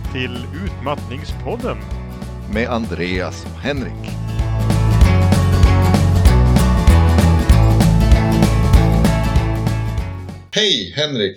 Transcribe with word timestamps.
välkomna 0.00 0.12
till 0.12 0.46
Utmattningspodden. 0.64 1.78
Med 2.54 2.68
Andreas 2.68 3.44
och 3.44 3.60
Henrik. 3.60 4.10
Hej 10.52 10.92
Henrik! 10.96 11.36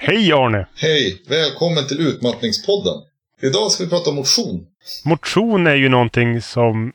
Hej 0.00 0.32
Arne! 0.32 0.66
Hej! 0.76 1.22
Välkommen 1.28 1.86
till 1.88 2.00
Utmattningspodden. 2.00 2.94
Idag 3.42 3.70
ska 3.70 3.84
vi 3.84 3.90
prata 3.90 4.10
om 4.10 4.16
motion. 4.16 4.66
Motion 5.04 5.66
är 5.66 5.74
ju 5.74 5.88
någonting 5.88 6.42
som 6.42 6.92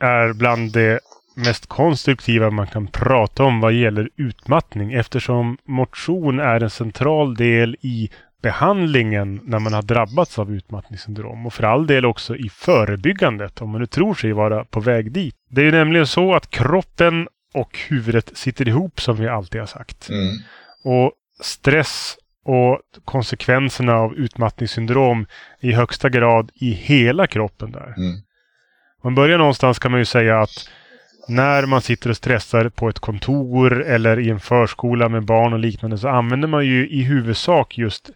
är 0.00 0.32
bland 0.32 0.72
det 0.72 1.00
mest 1.36 1.66
konstruktiva 1.66 2.50
man 2.50 2.66
kan 2.66 2.86
prata 2.86 3.44
om 3.44 3.60
vad 3.60 3.72
gäller 3.72 4.08
utmattning 4.16 4.92
eftersom 4.92 5.58
motion 5.64 6.40
är 6.40 6.62
en 6.62 6.70
central 6.70 7.34
del 7.34 7.76
i 7.80 8.10
behandlingen 8.42 9.40
när 9.44 9.58
man 9.58 9.72
har 9.72 9.82
drabbats 9.82 10.38
av 10.38 10.52
utmattningssyndrom 10.52 11.46
och 11.46 11.52
för 11.52 11.62
all 11.62 11.86
del 11.86 12.04
också 12.04 12.36
i 12.36 12.48
förebyggandet 12.48 13.62
om 13.62 13.70
man 13.70 13.80
nu 13.80 13.86
tror 13.86 14.14
sig 14.14 14.32
vara 14.32 14.64
på 14.64 14.80
väg 14.80 15.12
dit. 15.12 15.34
Det 15.48 15.60
är 15.60 15.64
ju 15.64 15.70
nämligen 15.70 16.06
så 16.06 16.34
att 16.34 16.50
kroppen 16.50 17.28
och 17.54 17.78
huvudet 17.88 18.36
sitter 18.36 18.68
ihop 18.68 19.00
som 19.00 19.16
vi 19.16 19.28
alltid 19.28 19.60
har 19.60 19.66
sagt. 19.66 20.08
Mm. 20.08 20.36
Och 20.84 21.12
stress 21.40 22.16
och 22.44 22.80
konsekvenserna 23.04 23.94
av 23.94 24.14
utmattningssyndrom 24.14 25.26
i 25.60 25.72
högsta 25.72 26.08
grad 26.08 26.50
i 26.54 26.70
hela 26.70 27.26
kroppen 27.26 27.72
där. 27.72 27.94
Mm. 27.96 28.20
Man 29.04 29.14
börjar 29.14 29.38
någonstans 29.38 29.78
kan 29.78 29.90
man 29.90 30.00
ju 30.00 30.04
säga 30.04 30.40
att 30.40 30.68
när 31.28 31.66
man 31.66 31.82
sitter 31.82 32.10
och 32.10 32.16
stressar 32.16 32.68
på 32.68 32.88
ett 32.88 32.98
kontor 32.98 33.82
eller 33.82 34.20
i 34.20 34.30
en 34.30 34.40
förskola 34.40 35.08
med 35.08 35.24
barn 35.24 35.52
och 35.52 35.58
liknande 35.58 35.98
så 35.98 36.08
använder 36.08 36.48
man 36.48 36.66
ju 36.66 36.88
i 36.88 37.02
huvudsak 37.02 37.78
just 37.78 38.10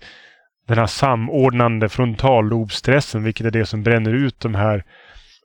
den 0.69 0.78
här 0.78 0.86
samordnande 0.86 1.88
frontallobstressen, 1.88 3.25
vilket 3.25 3.47
är 3.47 3.50
det 3.50 3.66
som 3.66 3.83
bränner 3.83 4.14
ut 4.14 4.41
de 4.41 4.55
här 4.55 4.84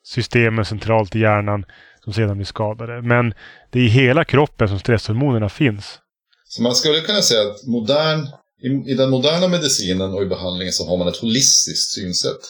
systemen 0.04 0.66
centralt 0.66 1.16
i 1.16 1.20
hjärnan 1.20 1.66
som 2.04 2.14
sedan 2.14 2.38
blir 2.38 2.46
skadade. 2.46 3.02
Men 3.02 3.34
det 3.72 3.80
är 3.80 3.84
i 3.84 3.88
hela 3.88 4.26
kroppen 4.26 4.68
som 4.68 4.80
stresshormonerna 4.80 5.50
finns. 5.50 6.00
Så 6.48 6.62
man 6.62 6.76
skulle 6.76 7.02
kunna 7.02 7.22
säga 7.22 7.42
att 7.42 7.68
modern, 7.68 8.28
i, 8.62 8.92
i 8.92 8.94
den 8.94 9.10
moderna 9.10 9.48
medicinen 9.48 10.14
och 10.14 10.24
i 10.24 10.26
behandlingen 10.26 10.74
så 10.74 10.90
har 10.90 10.98
man 10.98 11.08
ett 11.08 11.18
holistiskt 11.18 11.92
synsätt. 11.92 12.42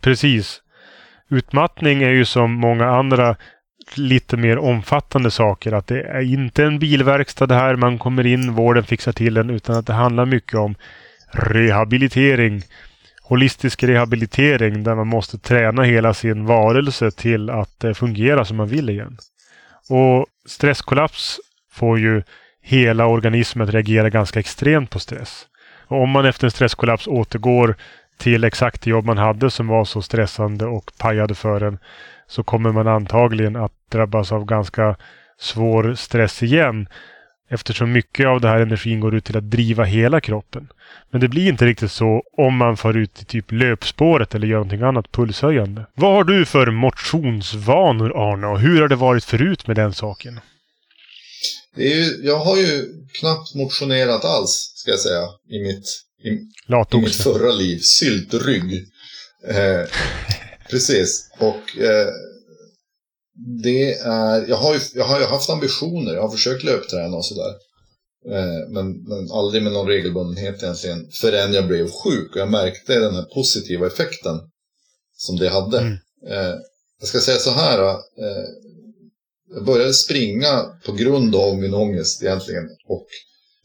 Precis. 0.00 0.60
Utmattning 1.30 2.02
är 2.02 2.10
ju 2.10 2.24
som 2.24 2.52
många 2.52 2.86
andra 2.86 3.36
lite 3.98 4.36
mer 4.36 4.58
omfattande 4.58 5.30
saker. 5.30 5.72
Att 5.72 5.86
det 5.86 6.02
är 6.02 6.20
inte 6.20 6.64
en 6.64 6.78
bilverkstad 6.78 7.46
det 7.46 7.54
här. 7.54 7.76
Man 7.76 7.98
kommer 7.98 8.26
in, 8.26 8.52
vården 8.52 8.84
fixar 8.84 9.12
till 9.12 9.36
en. 9.36 9.50
Utan 9.50 9.76
att 9.76 9.86
det 9.86 9.92
handlar 9.92 10.26
mycket 10.26 10.54
om 10.54 10.74
rehabilitering. 11.32 12.62
Holistisk 13.22 13.82
rehabilitering 13.82 14.82
där 14.82 14.94
man 14.94 15.06
måste 15.06 15.38
träna 15.38 15.82
hela 15.82 16.14
sin 16.14 16.46
varelse 16.46 17.10
till 17.10 17.50
att 17.50 17.84
eh, 17.84 17.92
fungera 17.92 18.44
som 18.44 18.56
man 18.56 18.68
vill 18.68 18.90
igen. 18.90 19.18
Och 19.88 20.26
stresskollaps 20.46 21.40
får 21.72 21.98
ju 21.98 22.22
hela 22.62 23.06
organismen 23.06 23.68
att 23.68 23.74
reagera 23.74 24.10
ganska 24.10 24.40
extremt 24.40 24.90
på 24.90 24.98
stress. 24.98 25.46
Och 25.86 26.02
om 26.02 26.10
man 26.10 26.26
efter 26.26 26.46
en 26.46 26.50
stresskollaps 26.50 27.06
återgår 27.06 27.76
till 28.18 28.44
exakt 28.44 28.82
det 28.82 28.90
jobb 28.90 29.04
man 29.04 29.18
hade 29.18 29.50
som 29.50 29.66
var 29.66 29.84
så 29.84 30.02
stressande 30.02 30.66
och 30.66 30.92
pajade 30.98 31.34
för 31.34 31.60
en 31.60 31.78
så 32.30 32.42
kommer 32.42 32.72
man 32.72 32.88
antagligen 32.88 33.56
att 33.56 33.72
drabbas 33.92 34.32
av 34.32 34.44
ganska 34.44 34.96
svår 35.40 35.94
stress 35.94 36.42
igen. 36.42 36.88
Eftersom 37.52 37.92
mycket 37.92 38.26
av 38.26 38.40
den 38.40 38.50
här 38.50 38.60
energin 38.60 39.00
går 39.00 39.14
ut 39.14 39.24
till 39.24 39.36
att 39.36 39.50
driva 39.50 39.84
hela 39.84 40.20
kroppen. 40.20 40.68
Men 41.10 41.20
det 41.20 41.28
blir 41.28 41.48
inte 41.48 41.66
riktigt 41.66 41.92
så 41.92 42.22
om 42.36 42.56
man 42.56 42.76
får 42.76 42.96
ut 42.96 43.22
i 43.22 43.24
typ 43.24 43.52
löpspåret 43.52 44.34
eller 44.34 44.46
gör 44.46 44.56
någonting 44.56 44.82
annat 44.82 45.12
pulshöjande. 45.12 45.86
Vad 45.94 46.12
har 46.12 46.24
du 46.24 46.44
för 46.44 46.70
motionsvanor 46.70 48.32
Arne 48.32 48.46
och 48.46 48.60
hur 48.60 48.80
har 48.80 48.88
det 48.88 48.96
varit 48.96 49.24
förut 49.24 49.66
med 49.66 49.76
den 49.76 49.94
saken? 49.94 50.40
Det 51.76 51.92
är 51.92 51.96
ju, 51.96 52.26
jag 52.26 52.38
har 52.38 52.56
ju 52.56 52.86
knappt 53.20 53.54
motionerat 53.54 54.24
alls, 54.24 54.72
ska 54.76 54.90
jag 54.90 55.00
säga, 55.00 55.22
i 55.48 55.62
mitt, 55.62 55.84
i, 56.24 56.28
i 56.96 57.00
mitt 57.00 57.16
förra 57.16 57.52
liv. 57.52 57.78
Syltrygg. 57.78 58.72
Eh, 59.48 59.86
precis. 60.70 61.30
Och 61.38 61.78
eh, 61.78 62.08
det 63.62 63.92
är, 63.94 64.48
jag 64.48 64.56
har 64.56 64.74
ju 64.74 64.80
jag 64.94 65.04
har 65.04 65.20
ju 65.20 65.26
haft 65.26 65.50
ambitioner, 65.50 66.14
jag 66.14 66.22
har 66.22 66.30
försökt 66.30 66.64
löpträna 66.64 67.16
och 67.16 67.26
sådär. 67.26 67.54
Eh, 68.28 68.68
men, 68.68 69.02
men 69.02 69.30
aldrig 69.32 69.62
med 69.62 69.72
någon 69.72 69.86
regelbundenhet 69.86 70.62
egentligen 70.62 71.08
förrän 71.12 71.52
jag 71.52 71.66
blev 71.66 71.90
sjuk 71.90 72.34
och 72.34 72.40
jag 72.40 72.50
märkte 72.50 72.98
den 72.98 73.14
här 73.14 73.22
positiva 73.34 73.86
effekten 73.86 74.40
som 75.16 75.36
det 75.36 75.48
hade. 75.48 75.78
Mm. 75.78 75.92
Eh, 76.28 76.54
jag 77.00 77.08
ska 77.08 77.20
säga 77.20 77.38
så 77.38 77.50
här, 77.50 77.78
eh, 77.88 78.44
jag 79.54 79.64
började 79.64 79.94
springa 79.94 80.64
på 80.86 80.92
grund 80.92 81.36
av 81.36 81.58
min 81.58 81.74
ångest 81.74 82.22
egentligen. 82.22 82.64
Och 82.88 83.06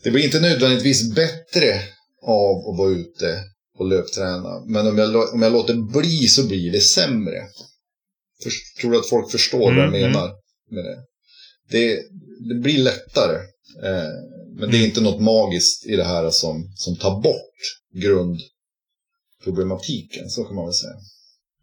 det 0.04 0.12
blir 0.12 0.26
inte 0.26 0.40
nödvändigtvis 0.40 1.16
bättre 1.16 1.82
av 2.24 2.70
att 2.70 2.78
vara 2.78 2.90
ute 2.90 3.40
och 3.78 3.88
löpträna. 3.88 4.60
Men 4.66 4.88
om 4.88 4.98
jag, 4.98 5.34
om 5.34 5.42
jag 5.42 5.52
låter 5.52 5.74
bli 5.74 6.28
så 6.28 6.48
blir 6.48 6.72
det 6.72 6.82
sämre. 6.82 7.48
För, 8.44 8.52
tror 8.82 8.92
du 8.92 8.98
att 8.98 9.10
folk 9.10 9.32
förstår 9.32 9.72
mm, 9.72 9.76
vad 9.76 9.86
jag 9.86 9.88
mm, 9.88 10.02
mm. 10.02 10.12
menar 10.12 10.32
med 10.72 10.86
det? 10.86 11.04
Det, 11.70 12.00
det 12.50 12.56
blir 12.56 12.78
lättare. 12.78 13.36
Eh, 13.84 14.10
men 14.58 14.72
det 14.72 14.78
är 14.78 14.80
mm. 14.80 14.86
inte 14.86 15.02
något 15.02 15.22
magiskt 15.22 15.86
i 15.86 15.96
det 15.96 16.04
här 16.04 16.30
som, 16.30 16.74
som 16.76 16.96
tar 16.96 17.22
bort 17.22 17.60
grundproblematiken. 17.94 20.30
Så 20.30 20.44
kan 20.44 20.56
man 20.56 20.66
väl 20.66 20.74
säga. 20.74 20.96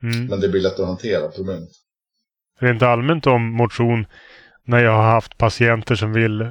Mm. 0.03 0.27
Men 0.27 0.41
det 0.41 0.49
blir 0.49 0.61
lättare 0.61 0.83
att 0.83 0.89
hantera 0.89 1.29
problemet 1.29 1.71
rent 2.63 2.83
allmänt 2.83 3.27
om 3.27 3.43
motion 3.43 4.07
när 4.65 4.85
jag 4.85 4.93
har 4.93 5.11
haft 5.11 5.39
patienter 5.39 5.95
som 5.95 6.13
vill 6.13 6.51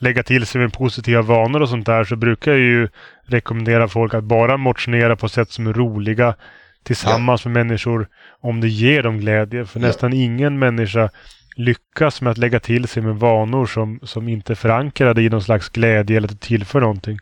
lägga 0.00 0.22
till 0.22 0.46
sig 0.46 0.60
med 0.60 0.72
positiva 0.72 1.22
vanor 1.22 1.62
och 1.62 1.68
sånt 1.68 1.86
där 1.86 2.04
så 2.04 2.16
brukar 2.16 2.52
jag 2.52 2.60
ju 2.60 2.88
rekommendera 3.22 3.88
folk 3.88 4.14
att 4.14 4.24
bara 4.24 4.56
motionera 4.56 5.16
på 5.16 5.28
sätt 5.28 5.50
som 5.50 5.66
är 5.66 5.72
roliga 5.72 6.34
tillsammans 6.82 7.44
ja. 7.44 7.50
med 7.50 7.66
människor 7.66 8.08
om 8.40 8.60
det 8.60 8.68
ger 8.68 9.02
dem 9.02 9.18
glädje. 9.18 9.66
För 9.66 9.80
ja. 9.80 9.86
nästan 9.86 10.12
ingen 10.12 10.58
människa 10.58 11.10
lyckas 11.56 12.20
med 12.20 12.30
att 12.30 12.38
lägga 12.38 12.60
till 12.60 12.88
sig 12.88 13.02
med 13.02 13.16
vanor 13.16 13.66
som, 13.66 14.00
som 14.02 14.28
inte 14.28 14.52
är 14.52 14.54
förankrade 14.54 15.22
i 15.22 15.28
någon 15.28 15.42
slags 15.42 15.68
glädje 15.68 16.16
eller 16.16 16.28
tillför 16.28 16.80
någonting. 16.80 17.18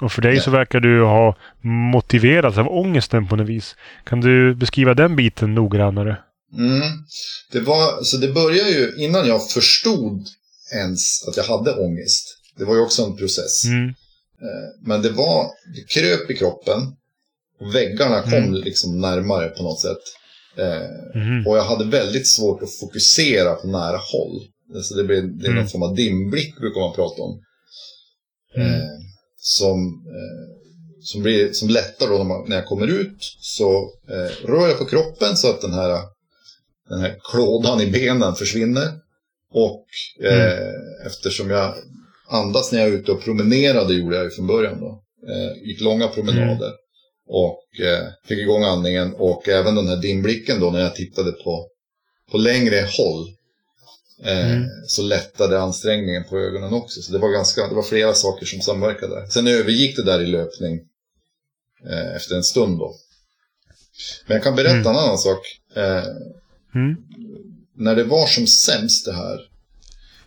Och 0.00 0.12
för 0.12 0.22
dig 0.22 0.34
ja. 0.34 0.40
så 0.40 0.50
verkar 0.50 0.80
du 0.80 1.02
ha 1.02 1.36
motiverats 1.60 2.58
av 2.58 2.68
ångesten 2.68 3.28
på 3.28 3.36
något 3.36 3.48
vis. 3.48 3.76
Kan 4.04 4.20
du 4.20 4.54
beskriva 4.54 4.94
den 4.94 5.16
biten 5.16 5.54
noggrannare? 5.54 6.16
Mm. 6.56 6.82
Det, 7.52 7.60
var, 7.60 8.02
så 8.02 8.16
det 8.16 8.32
började 8.32 8.70
ju 8.70 8.94
innan 8.96 9.26
jag 9.26 9.50
förstod 9.50 10.26
ens 10.72 11.28
att 11.28 11.36
jag 11.36 11.44
hade 11.44 11.74
ångest. 11.74 12.24
Det 12.56 12.64
var 12.64 12.74
ju 12.74 12.80
också 12.80 13.02
en 13.02 13.16
process. 13.16 13.64
Mm. 13.64 13.88
Eh, 14.42 14.86
men 14.86 15.02
det 15.02 15.10
var, 15.10 15.50
det 15.74 15.88
kröp 15.88 16.30
i 16.30 16.34
kroppen. 16.34 16.80
Och 17.60 17.74
väggarna 17.74 18.22
kom 18.22 18.32
mm. 18.32 18.54
liksom 18.54 19.00
närmare 19.00 19.48
på 19.48 19.62
något 19.62 19.80
sätt. 19.80 20.02
Mm. 21.14 21.46
Och 21.46 21.56
jag 21.56 21.64
hade 21.64 21.84
väldigt 21.84 22.28
svårt 22.28 22.62
att 22.62 22.78
fokusera 22.80 23.54
på 23.54 23.66
nära 23.66 23.96
håll. 23.96 24.40
Så 24.82 24.94
det, 24.94 25.04
blev, 25.04 25.38
det 25.38 25.46
är 25.46 25.50
någon 25.50 25.58
mm. 25.58 25.68
form 25.68 25.82
av 25.82 25.94
dimblick 25.94 26.56
brukar 26.56 26.80
man 26.80 26.94
prata 26.94 27.22
om. 27.22 27.40
Mm. 28.56 28.74
Eh, 28.74 28.98
som, 29.36 29.78
eh, 30.06 30.48
som, 31.00 31.22
blir, 31.22 31.52
som 31.52 31.68
lättar 31.68 32.08
då 32.08 32.18
när, 32.18 32.24
man, 32.24 32.48
när 32.48 32.56
jag 32.56 32.66
kommer 32.66 32.86
ut. 32.86 33.18
Så 33.40 33.92
eh, 34.08 34.46
rör 34.46 34.68
jag 34.68 34.78
på 34.78 34.84
kroppen 34.84 35.36
så 35.36 35.50
att 35.50 35.60
den 35.60 35.72
här 35.72 36.02
den 36.88 37.00
här 37.00 37.18
klådan 37.30 37.80
i 37.80 37.86
benen 37.86 38.34
försvinner. 38.34 38.92
Och 39.50 39.86
eh, 40.22 40.58
mm. 40.58 41.06
eftersom 41.06 41.50
jag 41.50 41.74
andas 42.28 42.72
när 42.72 42.78
jag 42.78 42.88
är 42.88 42.92
ute 42.92 43.12
och 43.12 43.22
promenerade 43.22 43.94
gjorde 43.94 44.16
jag 44.16 44.24
ju 44.24 44.30
från 44.30 44.46
början 44.46 44.80
då. 44.80 45.02
Eh, 45.28 45.68
gick 45.68 45.80
långa 45.80 46.08
promenader. 46.08 46.66
Mm. 46.66 46.78
Och 47.28 47.80
eh, 47.80 48.06
fick 48.24 48.38
igång 48.38 48.62
andningen 48.62 49.14
och 49.14 49.48
även 49.48 49.74
den 49.74 49.88
här 49.88 49.96
dimblicken 49.96 50.60
då 50.60 50.70
när 50.70 50.80
jag 50.80 50.94
tittade 50.94 51.32
på, 51.32 51.68
på 52.30 52.38
längre 52.38 52.88
håll. 52.98 53.28
Eh, 54.24 54.52
mm. 54.52 54.68
Så 54.86 55.02
lättade 55.02 55.60
ansträngningen 55.60 56.24
på 56.24 56.38
ögonen 56.38 56.72
också. 56.72 57.02
Så 57.02 57.12
det 57.12 57.18
var, 57.18 57.32
ganska, 57.32 57.68
det 57.68 57.74
var 57.74 57.82
flera 57.82 58.14
saker 58.14 58.46
som 58.46 58.60
samverkade. 58.60 59.30
Sen 59.30 59.46
övergick 59.46 59.96
det 59.96 60.04
där 60.04 60.20
i 60.20 60.26
löpning 60.26 60.80
eh, 61.90 62.16
efter 62.16 62.36
en 62.36 62.44
stund 62.44 62.78
då. 62.78 62.94
Men 64.26 64.34
jag 64.34 64.44
kan 64.44 64.56
berätta 64.56 64.74
mm. 64.74 64.86
en 64.86 64.96
annan 64.96 65.18
sak. 65.18 65.40
Eh, 65.76 66.04
Mm. 66.74 66.96
När 67.78 67.96
det 67.96 68.04
var 68.04 68.26
som 68.26 68.46
sämst 68.46 69.04
det 69.04 69.12
här 69.12 69.38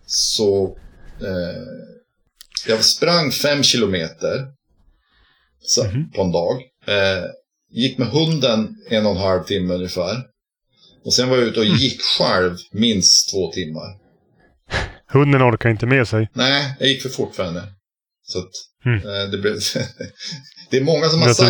så 0.05 0.77
eh, 1.21 1.63
jag 2.67 2.85
sprang 2.85 3.31
fem 3.31 3.63
kilometer 3.63 4.47
så, 5.61 5.83
mm. 5.83 6.11
på 6.11 6.21
en 6.21 6.31
dag. 6.31 6.61
Eh, 6.87 7.25
gick 7.71 7.97
med 7.97 8.07
hunden 8.07 8.75
en 8.89 9.05
och 9.05 9.11
en 9.11 9.17
halv 9.17 9.43
timme 9.43 9.73
ungefär. 9.73 10.23
Och 11.05 11.13
sen 11.13 11.29
var 11.29 11.37
jag 11.37 11.47
ute 11.47 11.59
och 11.59 11.65
mm. 11.65 11.77
gick 11.77 12.01
själv 12.01 12.57
minst 12.71 13.31
två 13.31 13.51
timmar. 13.51 13.97
Hunden 15.07 15.41
orkar 15.41 15.69
inte 15.69 15.85
med 15.85 16.07
sig. 16.07 16.29
Nej, 16.33 16.75
jag 16.79 16.89
gick 16.89 17.01
för 17.01 17.09
fort 17.09 17.35
för 17.35 17.43
henne. 17.43 17.63
Så 18.23 18.39
att, 18.39 18.51
mm. 18.85 18.97
eh, 18.97 19.29
det 19.31 19.37
blev 19.37 19.53
Det 20.71 20.77
är, 20.77 20.83
många 20.83 21.09
som 21.09 21.21
har 21.21 21.33
sagt, 21.33 21.49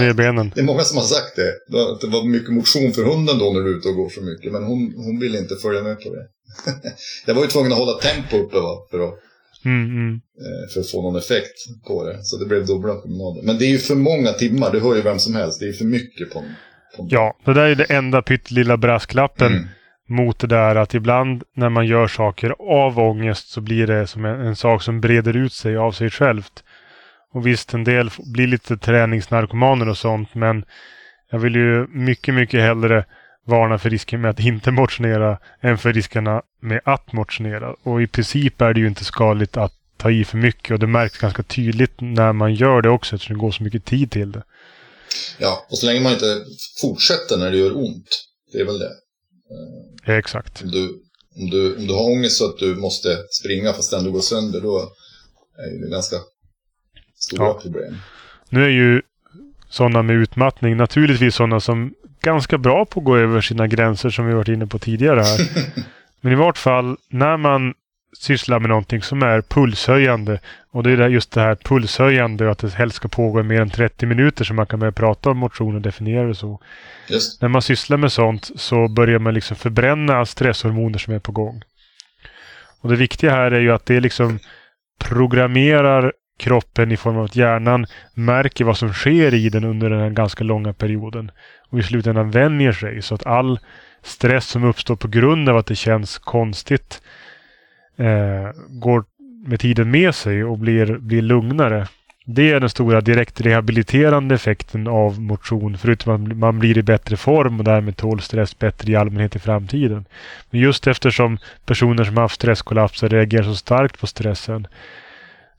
det 0.55 0.61
är 0.61 0.63
många 0.63 0.83
som 0.83 0.97
har 0.97 1.03
sagt 1.03 1.35
det. 1.35 1.51
Det 2.01 2.07
var 2.07 2.23
mycket 2.23 2.53
motion 2.53 2.93
för 2.93 3.03
hunden 3.03 3.39
då 3.39 3.45
när 3.53 3.61
du 3.61 3.73
är 3.73 3.77
ute 3.77 3.87
och 3.87 3.95
går 3.95 4.09
så 4.09 4.21
mycket. 4.21 4.51
Men 4.51 4.63
hon, 4.63 4.93
hon 4.97 5.19
ville 5.19 5.37
inte 5.37 5.55
följa 5.55 5.81
med 5.83 5.99
på 6.03 6.09
det. 6.15 6.23
jag 7.25 7.33
var 7.35 7.41
ju 7.41 7.47
tvungen 7.47 7.71
att 7.71 7.77
hålla 7.77 7.97
tempo 7.97 8.37
uppe 8.37 8.59
va, 8.59 8.87
för, 8.91 8.99
att, 8.99 9.13
mm, 9.65 9.85
mm. 9.85 10.13
Eh, 10.15 10.73
för 10.73 10.79
att 10.79 10.91
få 10.91 11.01
någon 11.01 11.15
effekt 11.15 11.57
på 11.87 12.03
det. 12.03 12.23
Så 12.23 12.37
det 12.37 12.45
blev 12.45 12.65
dubbla 12.65 12.95
promenader. 12.95 13.41
Men 13.43 13.57
det 13.57 13.65
är 13.65 13.69
ju 13.69 13.77
för 13.77 13.95
många 13.95 14.31
timmar, 14.33 14.71
det 14.71 14.79
hör 14.79 14.95
ju 14.95 15.01
vem 15.01 15.19
som 15.19 15.35
helst. 15.35 15.59
Det 15.59 15.67
är 15.69 15.73
för 15.73 15.85
mycket 15.85 16.33
på, 16.33 16.43
på 16.97 17.07
Ja, 17.09 17.37
det 17.45 17.53
där 17.53 17.65
är 17.65 17.75
det 17.75 17.93
enda 17.93 18.21
pyttelilla 18.21 18.77
brasklappen. 18.77 19.51
Mm 19.51 19.67
mot 20.11 20.39
det 20.39 20.47
där 20.47 20.75
att 20.75 20.93
ibland 20.93 21.43
när 21.55 21.69
man 21.69 21.85
gör 21.85 22.07
saker 22.07 22.55
av 22.59 22.99
ångest 22.99 23.49
så 23.49 23.61
blir 23.61 23.87
det 23.87 24.07
som 24.07 24.25
en, 24.25 24.41
en, 24.41 24.55
sak 24.55 24.83
som 24.83 25.01
breder 25.01 25.37
ut 25.37 25.53
sig 25.53 25.77
av 25.77 25.91
sig 25.91 26.09
självt. 26.09 26.63
Och 27.33 27.47
visst, 27.47 27.73
en 27.73 27.83
del 27.83 28.09
blir 28.17 28.47
lite 28.47 28.77
träningsnarkomaner 28.77 29.89
och 29.89 29.97
sånt, 29.97 30.35
men 30.35 30.65
jag 31.31 31.39
vill 31.39 31.55
ju 31.55 31.87
mycket, 31.87 32.33
mycket 32.33 32.61
hellre 32.61 33.05
varna 33.45 33.77
för 33.77 33.89
risken 33.89 34.21
med 34.21 34.31
att 34.31 34.39
inte 34.39 34.71
motionera 34.81 35.37
än 35.61 35.77
för 35.77 35.93
riskerna 35.93 36.41
med 36.61 36.81
att 36.85 37.13
motionera. 37.13 37.75
Och 37.83 38.01
i 38.01 38.07
princip 38.07 38.61
är 38.61 38.73
det 38.73 38.79
ju 38.79 38.87
inte 38.87 39.03
skadligt 39.03 39.57
att 39.57 39.73
ta 39.97 40.11
i 40.11 40.25
för 40.25 40.37
mycket 40.37 40.71
och 40.71 40.79
det 40.79 40.87
märks 40.87 41.17
ganska 41.17 41.43
tydligt 41.43 42.01
när 42.01 42.33
man 42.33 42.53
gör 42.53 42.81
det 42.81 42.89
också 42.89 43.15
eftersom 43.15 43.35
det 43.35 43.39
går 43.39 43.51
så 43.51 43.63
mycket 43.63 43.85
tid 43.85 44.11
till 44.11 44.31
det. 44.31 44.43
Ja, 45.37 45.67
och 45.69 45.77
så 45.77 45.85
länge 45.85 45.99
man 45.99 46.13
inte 46.13 46.45
fortsätter 46.81 47.37
när 47.37 47.51
det 47.51 47.57
gör 47.57 47.77
ont. 47.77 48.07
Det 48.51 48.59
är 48.59 48.65
väl 48.65 48.79
det. 48.79 48.91
Ja, 50.05 50.13
exakt. 50.13 50.61
Om 50.61 50.71
du, 50.71 50.87
om, 51.35 51.49
du, 51.49 51.75
om 51.75 51.87
du 51.87 51.93
har 51.93 52.11
ångest 52.11 52.37
så 52.37 52.45
att 52.45 52.57
du 52.57 52.75
måste 52.75 53.17
springa 53.41 53.73
fast 53.73 53.93
ändå 53.93 54.11
går 54.11 54.21
sönder, 54.21 54.61
då 54.61 54.91
är 55.57 55.83
det 55.83 55.91
ganska 55.91 56.15
stora 57.23 57.47
ja. 57.47 57.59
problem. 57.61 57.97
Nu 58.49 58.63
är 58.63 58.69
ju 58.69 59.01
sådana 59.69 60.01
med 60.01 60.15
utmattning 60.15 60.77
naturligtvis 60.77 61.35
sådana 61.35 61.59
som 61.59 61.93
ganska 62.21 62.57
bra 62.57 62.85
på 62.85 62.99
att 62.99 63.05
gå 63.05 63.17
över 63.17 63.41
sina 63.41 63.67
gränser 63.67 64.09
som 64.09 64.27
vi 64.27 64.33
varit 64.33 64.47
inne 64.47 64.67
på 64.67 64.79
tidigare 64.79 65.21
här. 65.21 65.39
Men 66.21 66.33
i 66.33 66.35
vart 66.35 66.57
fall 66.57 66.97
när 67.09 67.37
man 67.37 67.73
sysslar 68.17 68.59
med 68.59 68.69
någonting 68.69 69.01
som 69.01 69.23
är 69.23 69.41
pulshöjande 69.41 70.39
och 70.71 70.83
det 70.83 70.91
är 70.91 71.09
just 71.09 71.31
det 71.31 71.41
här 71.41 71.55
pulshöjande 71.55 72.45
och 72.45 72.51
att 72.51 72.57
det 72.57 72.73
helst 72.73 72.95
ska 72.95 73.07
pågå 73.07 73.39
i 73.39 73.43
mer 73.43 73.61
än 73.61 73.69
30 73.69 74.05
minuter 74.05 74.45
så 74.45 74.53
man 74.53 74.65
kan 74.65 74.79
börja 74.79 74.91
prata 74.91 75.29
om 75.29 75.37
motion 75.37 75.75
och 75.75 75.81
definiera 75.81 76.27
det 76.27 76.35
så. 76.35 76.59
Just. 77.09 77.41
När 77.41 77.49
man 77.49 77.61
sysslar 77.61 77.97
med 77.97 78.11
sånt 78.11 78.51
så 78.55 78.87
börjar 78.87 79.19
man 79.19 79.33
liksom 79.33 79.57
förbränna 79.57 80.25
stresshormoner 80.25 80.99
som 80.99 81.13
är 81.13 81.19
på 81.19 81.31
gång. 81.31 81.63
Och 82.81 82.89
det 82.89 82.95
viktiga 82.95 83.31
här 83.31 83.51
är 83.51 83.59
ju 83.59 83.71
att 83.71 83.85
det 83.85 83.99
liksom 83.99 84.39
programmerar 84.99 86.13
kroppen 86.41 86.91
i 86.91 86.97
form 86.97 87.17
av 87.17 87.23
att 87.23 87.35
hjärnan 87.35 87.85
märker 88.13 88.65
vad 88.65 88.77
som 88.77 88.93
sker 88.93 89.33
i 89.33 89.49
den 89.49 89.63
under 89.63 89.89
den 89.89 89.99
här 89.99 90.09
ganska 90.09 90.43
långa 90.43 90.73
perioden. 90.73 91.31
Och 91.69 91.79
i 91.79 91.83
slutändan 91.83 92.31
vänjer 92.31 92.71
sig 92.71 93.01
så 93.01 93.15
att 93.15 93.25
all 93.25 93.59
stress 94.03 94.47
som 94.47 94.63
uppstår 94.63 94.95
på 94.95 95.07
grund 95.07 95.49
av 95.49 95.57
att 95.57 95.65
det 95.65 95.75
känns 95.75 96.17
konstigt 96.17 97.01
eh, 97.97 98.49
går 98.69 99.03
med 99.47 99.59
tiden 99.59 99.91
med 99.91 100.15
sig 100.15 100.43
och 100.43 100.57
blir, 100.57 100.97
blir 100.97 101.21
lugnare. 101.21 101.87
Det 102.25 102.51
är 102.51 102.59
den 102.59 102.69
stora 102.69 103.01
direkt 103.01 103.41
rehabiliterande 103.41 104.35
effekten 104.35 104.87
av 104.87 105.21
motion, 105.21 105.77
förutom 105.77 106.13
att 106.13 106.37
man 106.37 106.59
blir 106.59 106.77
i 106.77 106.83
bättre 106.83 107.17
form 107.17 107.59
och 107.59 107.65
därmed 107.65 107.97
tål 107.97 108.21
stress 108.21 108.59
bättre 108.59 108.91
i 108.91 108.95
allmänhet 108.95 109.35
i 109.35 109.39
framtiden. 109.39 110.05
Men 110.49 110.61
just 110.61 110.87
eftersom 110.87 111.37
personer 111.65 112.03
som 112.03 112.17
haft 112.17 112.35
stresskollapser 112.35 113.09
reagerar 113.09 113.43
så 113.43 113.55
starkt 113.55 113.99
på 113.99 114.07
stressen 114.07 114.67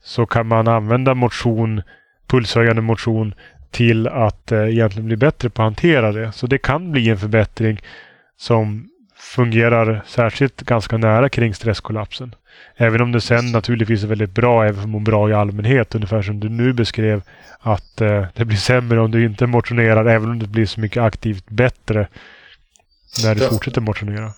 så 0.03 0.25
kan 0.25 0.47
man 0.47 0.67
använda 0.67 1.13
motion, 1.13 1.81
pulshöjande 2.27 2.81
motion 2.81 3.33
till 3.71 4.07
att 4.07 4.51
eh, 4.51 4.69
egentligen 4.69 5.05
bli 5.05 5.15
bättre 5.15 5.49
på 5.49 5.61
att 5.61 5.65
hantera 5.65 6.11
det. 6.11 6.31
Så 6.31 6.47
det 6.47 6.57
kan 6.57 6.91
bli 6.91 7.09
en 7.09 7.17
förbättring 7.17 7.81
som 8.37 8.89
fungerar 9.17 10.03
särskilt 10.07 10.61
ganska 10.61 10.97
nära 10.97 11.29
kring 11.29 11.53
stresskollapsen. 11.53 12.35
Även 12.75 13.01
om 13.01 13.11
det 13.11 13.21
sen 13.21 13.51
naturligtvis 13.51 14.03
är 14.03 14.07
väldigt 14.07 14.35
bra 14.35 14.63
även 14.63 14.75
för 14.75 14.83
att 14.83 14.89
må 14.89 14.99
bra 14.99 15.29
i 15.29 15.33
allmänhet. 15.33 15.95
Ungefär 15.95 16.21
som 16.21 16.39
du 16.39 16.49
nu 16.49 16.73
beskrev 16.73 17.21
att 17.59 18.01
eh, 18.01 18.25
det 18.33 18.45
blir 18.45 18.57
sämre 18.57 18.99
om 18.99 19.11
du 19.11 19.25
inte 19.25 19.47
motionerar 19.47 20.05
även 20.05 20.29
om 20.29 20.39
det 20.39 20.47
blir 20.47 20.65
så 20.65 20.79
mycket 20.79 21.03
aktivt 21.03 21.49
bättre 21.49 22.07
när 23.23 23.35
du 23.35 23.43
ja. 23.43 23.49
fortsätter 23.49 23.81
motionera. 23.81 24.33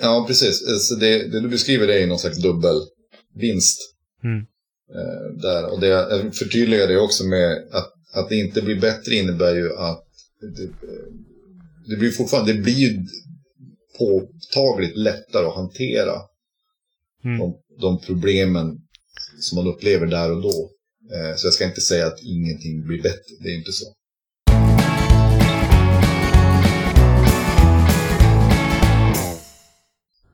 Ja, 0.00 0.24
precis. 0.28 0.88
Så 0.88 0.94
det, 0.94 1.32
det 1.32 1.40
du 1.40 1.48
beskriver 1.48 1.88
är 1.88 2.06
någon 2.06 2.18
slags 2.18 2.42
dubbelvinst. 2.42 3.94
Mm. 4.24 4.46
Eh, 4.94 5.36
där. 5.42 5.72
Och 5.72 5.80
det, 5.80 5.86
jag 5.86 6.34
förtydligar 6.34 6.88
det 6.88 6.98
också 6.98 7.24
med 7.24 7.52
att, 7.72 7.92
att 8.14 8.28
det 8.28 8.36
inte 8.36 8.62
blir 8.62 8.80
bättre 8.80 9.14
innebär 9.14 9.54
ju 9.54 9.76
att 9.76 10.04
det, 10.40 10.68
det 11.86 11.96
blir 11.96 12.10
fortfarande, 12.10 12.52
det 12.52 12.62
blir 12.62 12.74
ju 12.74 13.06
påtagligt 13.98 14.96
lättare 14.96 15.46
att 15.46 15.54
hantera 15.54 16.14
mm. 17.24 17.38
de, 17.38 17.54
de, 17.80 18.00
problemen 18.00 18.78
som 19.40 19.56
man 19.56 19.74
upplever 19.74 20.06
där 20.06 20.32
och 20.32 20.42
då. 20.42 20.70
Eh, 21.12 21.36
så 21.36 21.46
jag 21.46 21.54
ska 21.54 21.64
inte 21.64 21.80
säga 21.80 22.06
att 22.06 22.22
ingenting 22.22 22.86
blir 22.86 23.02
bättre, 23.02 23.34
det 23.40 23.48
är 23.48 23.58
inte 23.58 23.72
så. 23.72 23.84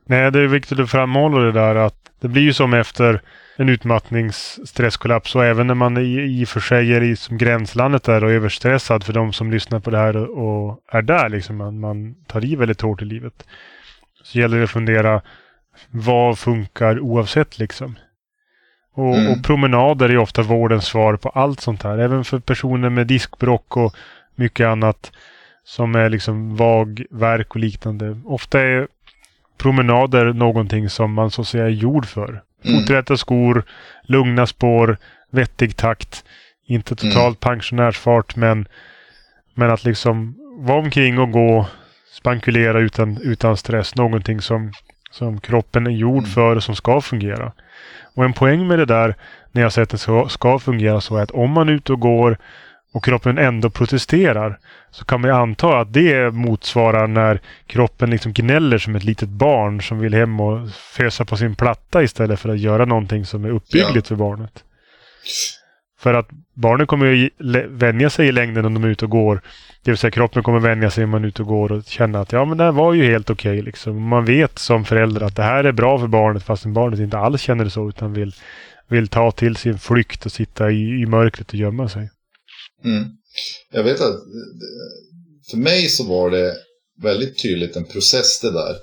Nej, 0.06 0.32
det 0.32 0.40
är 0.40 0.46
viktigt 0.46 0.78
att 0.78 0.90
framhålla 0.90 1.38
det 1.38 1.52
där 1.52 1.74
att 1.74 2.10
det 2.20 2.28
blir 2.28 2.42
ju 2.42 2.52
som 2.52 2.74
efter 2.74 3.22
en 3.60 3.68
utmattningsstresskollaps 3.68 5.34
och 5.34 5.44
även 5.44 5.66
när 5.66 5.74
man 5.74 5.96
i, 5.96 6.40
i 6.40 6.44
och 6.44 6.48
för 6.48 6.60
sig 6.60 6.94
är 6.94 7.02
i 7.02 7.16
som 7.16 7.38
gränslandet 7.38 8.04
där 8.04 8.24
och 8.24 8.30
överstressad 8.30 9.04
för 9.04 9.12
de 9.12 9.32
som 9.32 9.50
lyssnar 9.50 9.80
på 9.80 9.90
det 9.90 9.98
här 9.98 10.16
och, 10.16 10.80
är 10.88 11.02
där 11.02 11.28
liksom. 11.28 11.56
Man, 11.56 11.80
man 11.80 12.14
tar 12.26 12.44
i 12.44 12.56
väldigt 12.56 12.80
hårt 12.80 13.02
i 13.02 13.04
livet. 13.04 13.46
Så 14.22 14.38
gäller 14.38 14.58
det 14.58 14.64
att 14.64 14.70
fundera 14.70 15.22
vad 15.90 16.38
funkar 16.38 17.00
oavsett 17.00 17.58
liksom. 17.58 17.98
Och, 18.94 19.16
mm. 19.16 19.32
och, 19.32 19.44
promenader 19.44 20.08
är 20.08 20.18
ofta 20.18 20.42
vårdens 20.42 20.84
svar 20.84 21.16
på 21.16 21.28
allt 21.28 21.60
sånt 21.60 21.82
här. 21.82 21.98
Även 21.98 22.24
för 22.24 22.38
personer 22.38 22.90
med 22.90 23.06
diskbrock 23.06 23.76
och 23.76 23.96
mycket 24.34 24.66
annat 24.66 25.12
som 25.64 25.94
är 25.94 26.08
liksom 26.08 26.56
vag, 26.56 27.04
verk 27.10 27.54
och 27.54 27.60
liknande. 27.60 28.20
Ofta 28.24 28.60
är 28.60 28.88
promenader 29.56 30.32
någonting 30.32 30.90
som 30.90 31.12
man 31.12 31.30
så 31.30 31.40
att 31.40 31.48
säga 31.48 31.64
är 31.64 31.68
gjord 31.68 32.06
för. 32.06 32.42
Mm. 32.64 32.80
Foträta 32.80 33.16
skor, 33.16 33.64
lugna 34.02 34.46
spår, 34.46 34.96
vettig 35.30 35.76
takt. 35.76 36.24
Inte 36.66 36.94
mm. 36.94 37.12
totalt 37.12 37.44
mm. 37.44 37.54
pensionärsfart 37.54 38.36
men, 38.36 38.68
men 39.54 39.70
att 39.70 39.84
liksom 39.84 40.34
vara 40.58 40.78
omkring 40.78 41.18
och 41.18 41.30
gå, 41.30 41.66
spankulera 42.12 42.80
utan, 42.80 43.18
utan 43.22 43.56
stress. 43.56 43.94
Någonting 43.94 44.40
som, 44.40 44.72
som 45.10 45.40
kroppen 45.40 45.86
är 45.86 45.90
gjord 45.90 46.18
mm. 46.18 46.30
för 46.30 46.56
och 46.56 46.62
som 46.62 46.76
ska 46.76 47.00
fungera. 47.00 47.52
Och 48.14 48.24
en 48.24 48.32
poäng 48.32 48.66
med 48.66 48.78
det 48.78 48.84
där 48.84 49.14
när 49.52 49.62
jag 49.62 49.72
säger 49.72 49.82
att 49.82 49.90
det 49.90 49.98
ska, 49.98 50.28
ska 50.28 50.58
fungera 50.58 51.00
så 51.00 51.16
är 51.16 51.22
att 51.22 51.30
om 51.30 51.50
man 51.50 51.68
är 51.68 51.72
ute 51.72 51.92
och 51.92 52.00
går 52.00 52.38
och 52.92 53.04
kroppen 53.04 53.38
ändå 53.38 53.70
protesterar 53.70 54.58
så 54.90 55.04
kan 55.04 55.20
man 55.20 55.30
anta 55.30 55.78
att 55.78 55.92
det 55.92 56.34
motsvarar 56.34 57.06
när 57.06 57.40
kroppen 57.66 58.10
liksom 58.10 58.32
gnäller 58.32 58.78
som 58.78 58.96
ett 58.96 59.04
litet 59.04 59.28
barn 59.28 59.82
som 59.82 59.98
vill 59.98 60.14
hem 60.14 60.40
och 60.40 60.70
fösa 60.70 61.24
på 61.24 61.36
sin 61.36 61.54
platta 61.54 62.02
istället 62.02 62.40
för 62.40 62.48
att 62.48 62.58
göra 62.58 62.84
någonting 62.84 63.26
som 63.26 63.44
är 63.44 63.50
uppbyggligt 63.50 63.96
ja. 63.96 64.02
för 64.02 64.16
barnet. 64.16 64.64
För 66.00 66.14
att 66.14 66.28
barnen 66.54 66.86
kommer 66.86 67.06
ju 67.06 67.30
vänja 67.68 68.10
sig 68.10 68.28
i 68.28 68.32
längden 68.32 68.64
om 68.64 68.74
de 68.74 68.84
är 68.84 68.88
ute 68.88 69.04
och 69.04 69.10
går. 69.10 69.40
Det 69.82 69.90
vill 69.90 69.98
säga 69.98 70.10
kroppen 70.10 70.42
kommer 70.42 70.58
vänja 70.58 70.90
sig 70.90 71.04
om 71.04 71.10
man 71.10 71.24
är 71.24 71.28
ute 71.28 71.42
och 71.42 71.48
går 71.48 71.72
och 71.72 71.84
känna 71.84 72.20
att 72.20 72.32
ja 72.32 72.44
men 72.44 72.58
det 72.58 72.64
här 72.64 72.72
var 72.72 72.94
ju 72.94 73.10
helt 73.10 73.30
okej 73.30 73.52
okay, 73.52 73.62
liksom. 73.62 74.02
Man 74.02 74.24
vet 74.24 74.58
som 74.58 74.84
förälder 74.84 75.20
att 75.20 75.36
det 75.36 75.42
här 75.42 75.64
är 75.64 75.72
bra 75.72 75.98
för 75.98 76.06
barnet 76.06 76.42
fastän 76.42 76.72
barnet 76.72 77.00
inte 77.00 77.18
alls 77.18 77.40
känner 77.40 77.64
det 77.64 77.70
så 77.70 77.88
utan 77.88 78.12
vill, 78.12 78.34
vill 78.88 79.08
ta 79.08 79.30
till 79.30 79.56
sin 79.56 79.78
flykt 79.78 80.26
och 80.26 80.32
sitta 80.32 80.70
i, 80.70 81.02
i 81.02 81.06
mörkret 81.06 81.48
och 81.48 81.54
gömma 81.54 81.88
sig. 81.88 82.10
Mm. 82.84 83.17
Jag 83.72 83.82
vet 83.82 84.00
att 84.00 84.20
för 85.50 85.56
mig 85.56 85.88
så 85.88 86.04
var 86.04 86.30
det 86.30 86.56
väldigt 87.02 87.42
tydligt 87.42 87.76
en 87.76 87.84
process 87.84 88.40
det 88.40 88.52
där. 88.52 88.76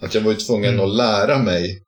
Att 0.00 0.14
jag 0.14 0.22
var 0.22 0.32
ju 0.32 0.38
tvungen 0.38 0.74
mm. 0.74 0.84
att 0.84 0.96
lära 0.96 1.38
mig. 1.38 1.82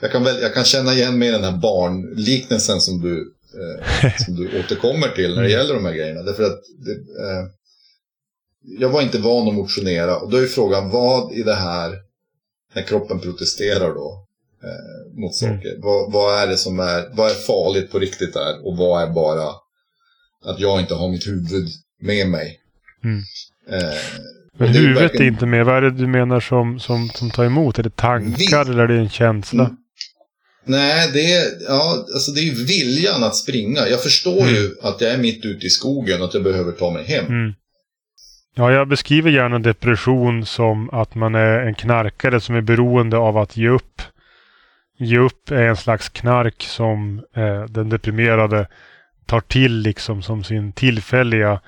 jag, 0.00 0.12
kan 0.12 0.24
väl, 0.24 0.42
jag 0.42 0.54
kan 0.54 0.64
känna 0.64 0.92
igen 0.92 1.18
mig 1.18 1.28
i 1.28 1.32
den 1.32 1.44
här 1.44 1.56
barnliknelsen 1.56 2.80
som 2.80 3.00
du, 3.00 3.34
eh, 3.54 4.12
som 4.24 4.34
du 4.36 4.60
återkommer 4.60 5.08
till 5.08 5.34
när 5.34 5.42
det 5.42 5.48
mm. 5.48 5.50
gäller 5.50 5.74
de 5.74 5.84
här 5.84 5.94
grejerna. 5.94 6.22
Därför 6.22 6.42
att 6.42 6.60
det, 6.78 6.92
eh, 6.92 7.46
jag 8.78 8.88
var 8.88 9.02
inte 9.02 9.18
van 9.18 9.48
att 9.48 9.54
motionera 9.54 10.16
och 10.16 10.30
då 10.30 10.36
är 10.36 10.46
frågan 10.46 10.90
vad 10.90 11.32
i 11.32 11.42
det 11.42 11.54
här, 11.54 11.98
när 12.74 12.82
kroppen 12.82 13.20
protesterar 13.20 13.94
då, 13.94 14.26
eh, 14.64 15.20
mot 15.20 15.42
mm. 15.42 15.56
saker. 15.56 15.68
Mm. 15.68 15.80
Vad, 15.80 16.12
vad, 16.12 16.42
är 16.42 16.46
det 16.46 16.56
som 16.56 16.80
är, 16.80 17.10
vad 17.12 17.30
är 17.30 17.34
farligt 17.34 17.90
på 17.90 17.98
riktigt 17.98 18.34
där 18.34 18.66
och 18.66 18.76
vad 18.76 19.02
är 19.02 19.06
bara 19.06 19.54
att 20.44 20.60
jag 20.60 20.80
inte 20.80 20.94
har 20.94 21.08
mitt 21.08 21.26
huvud 21.26 21.68
med 22.00 22.28
mig. 22.28 22.60
Mm. 23.04 23.22
Eh, 23.70 23.98
Men 24.58 24.68
huvudet 24.68 24.96
är, 24.96 25.02
verkligen... 25.02 25.26
är 25.26 25.28
inte 25.28 25.46
med. 25.46 25.66
Vad 25.66 25.76
är 25.76 25.82
det 25.82 25.90
du 25.90 26.06
menar 26.06 26.40
som, 26.40 26.80
som, 26.80 27.08
som 27.08 27.30
tar 27.30 27.44
emot? 27.44 27.78
Är 27.78 27.82
det 27.82 27.96
tankar 27.96 28.64
Vi... 28.64 28.70
eller 28.70 28.82
är 28.82 28.88
det 28.88 28.98
en 28.98 29.10
känsla? 29.10 29.64
Mm. 29.64 29.76
Nej, 30.64 31.10
det 31.12 31.32
är, 31.34 31.44
ja, 31.68 32.06
alltså 32.14 32.32
det 32.32 32.40
är 32.40 32.66
viljan 32.66 33.24
att 33.24 33.36
springa. 33.36 33.88
Jag 33.88 34.02
förstår 34.02 34.42
mm. 34.42 34.54
ju 34.54 34.70
att 34.82 35.00
jag 35.00 35.10
är 35.10 35.18
mitt 35.18 35.44
ute 35.44 35.66
i 35.66 35.70
skogen 35.70 36.20
och 36.20 36.28
att 36.28 36.34
jag 36.34 36.42
behöver 36.42 36.72
ta 36.72 36.90
mig 36.90 37.04
hem. 37.04 37.26
Mm. 37.26 37.54
Ja, 38.54 38.72
jag 38.72 38.88
beskriver 38.88 39.30
gärna 39.30 39.58
depression 39.58 40.46
som 40.46 40.90
att 40.90 41.14
man 41.14 41.34
är 41.34 41.58
en 41.58 41.74
knarkare 41.74 42.40
som 42.40 42.54
är 42.54 42.60
beroende 42.60 43.16
av 43.16 43.38
att 43.38 43.56
ge 43.56 43.68
upp. 43.68 44.02
Ge 44.98 45.18
upp 45.18 45.50
är 45.50 45.62
en 45.62 45.76
slags 45.76 46.08
knark 46.08 46.62
som 46.62 47.22
eh, 47.36 47.64
den 47.64 47.88
deprimerade 47.88 48.66
tar 49.30 49.40
till 49.40 49.78
liksom 49.78 50.22
som 50.22 50.44
sin 50.44 50.72
tillfälliga 50.72 51.60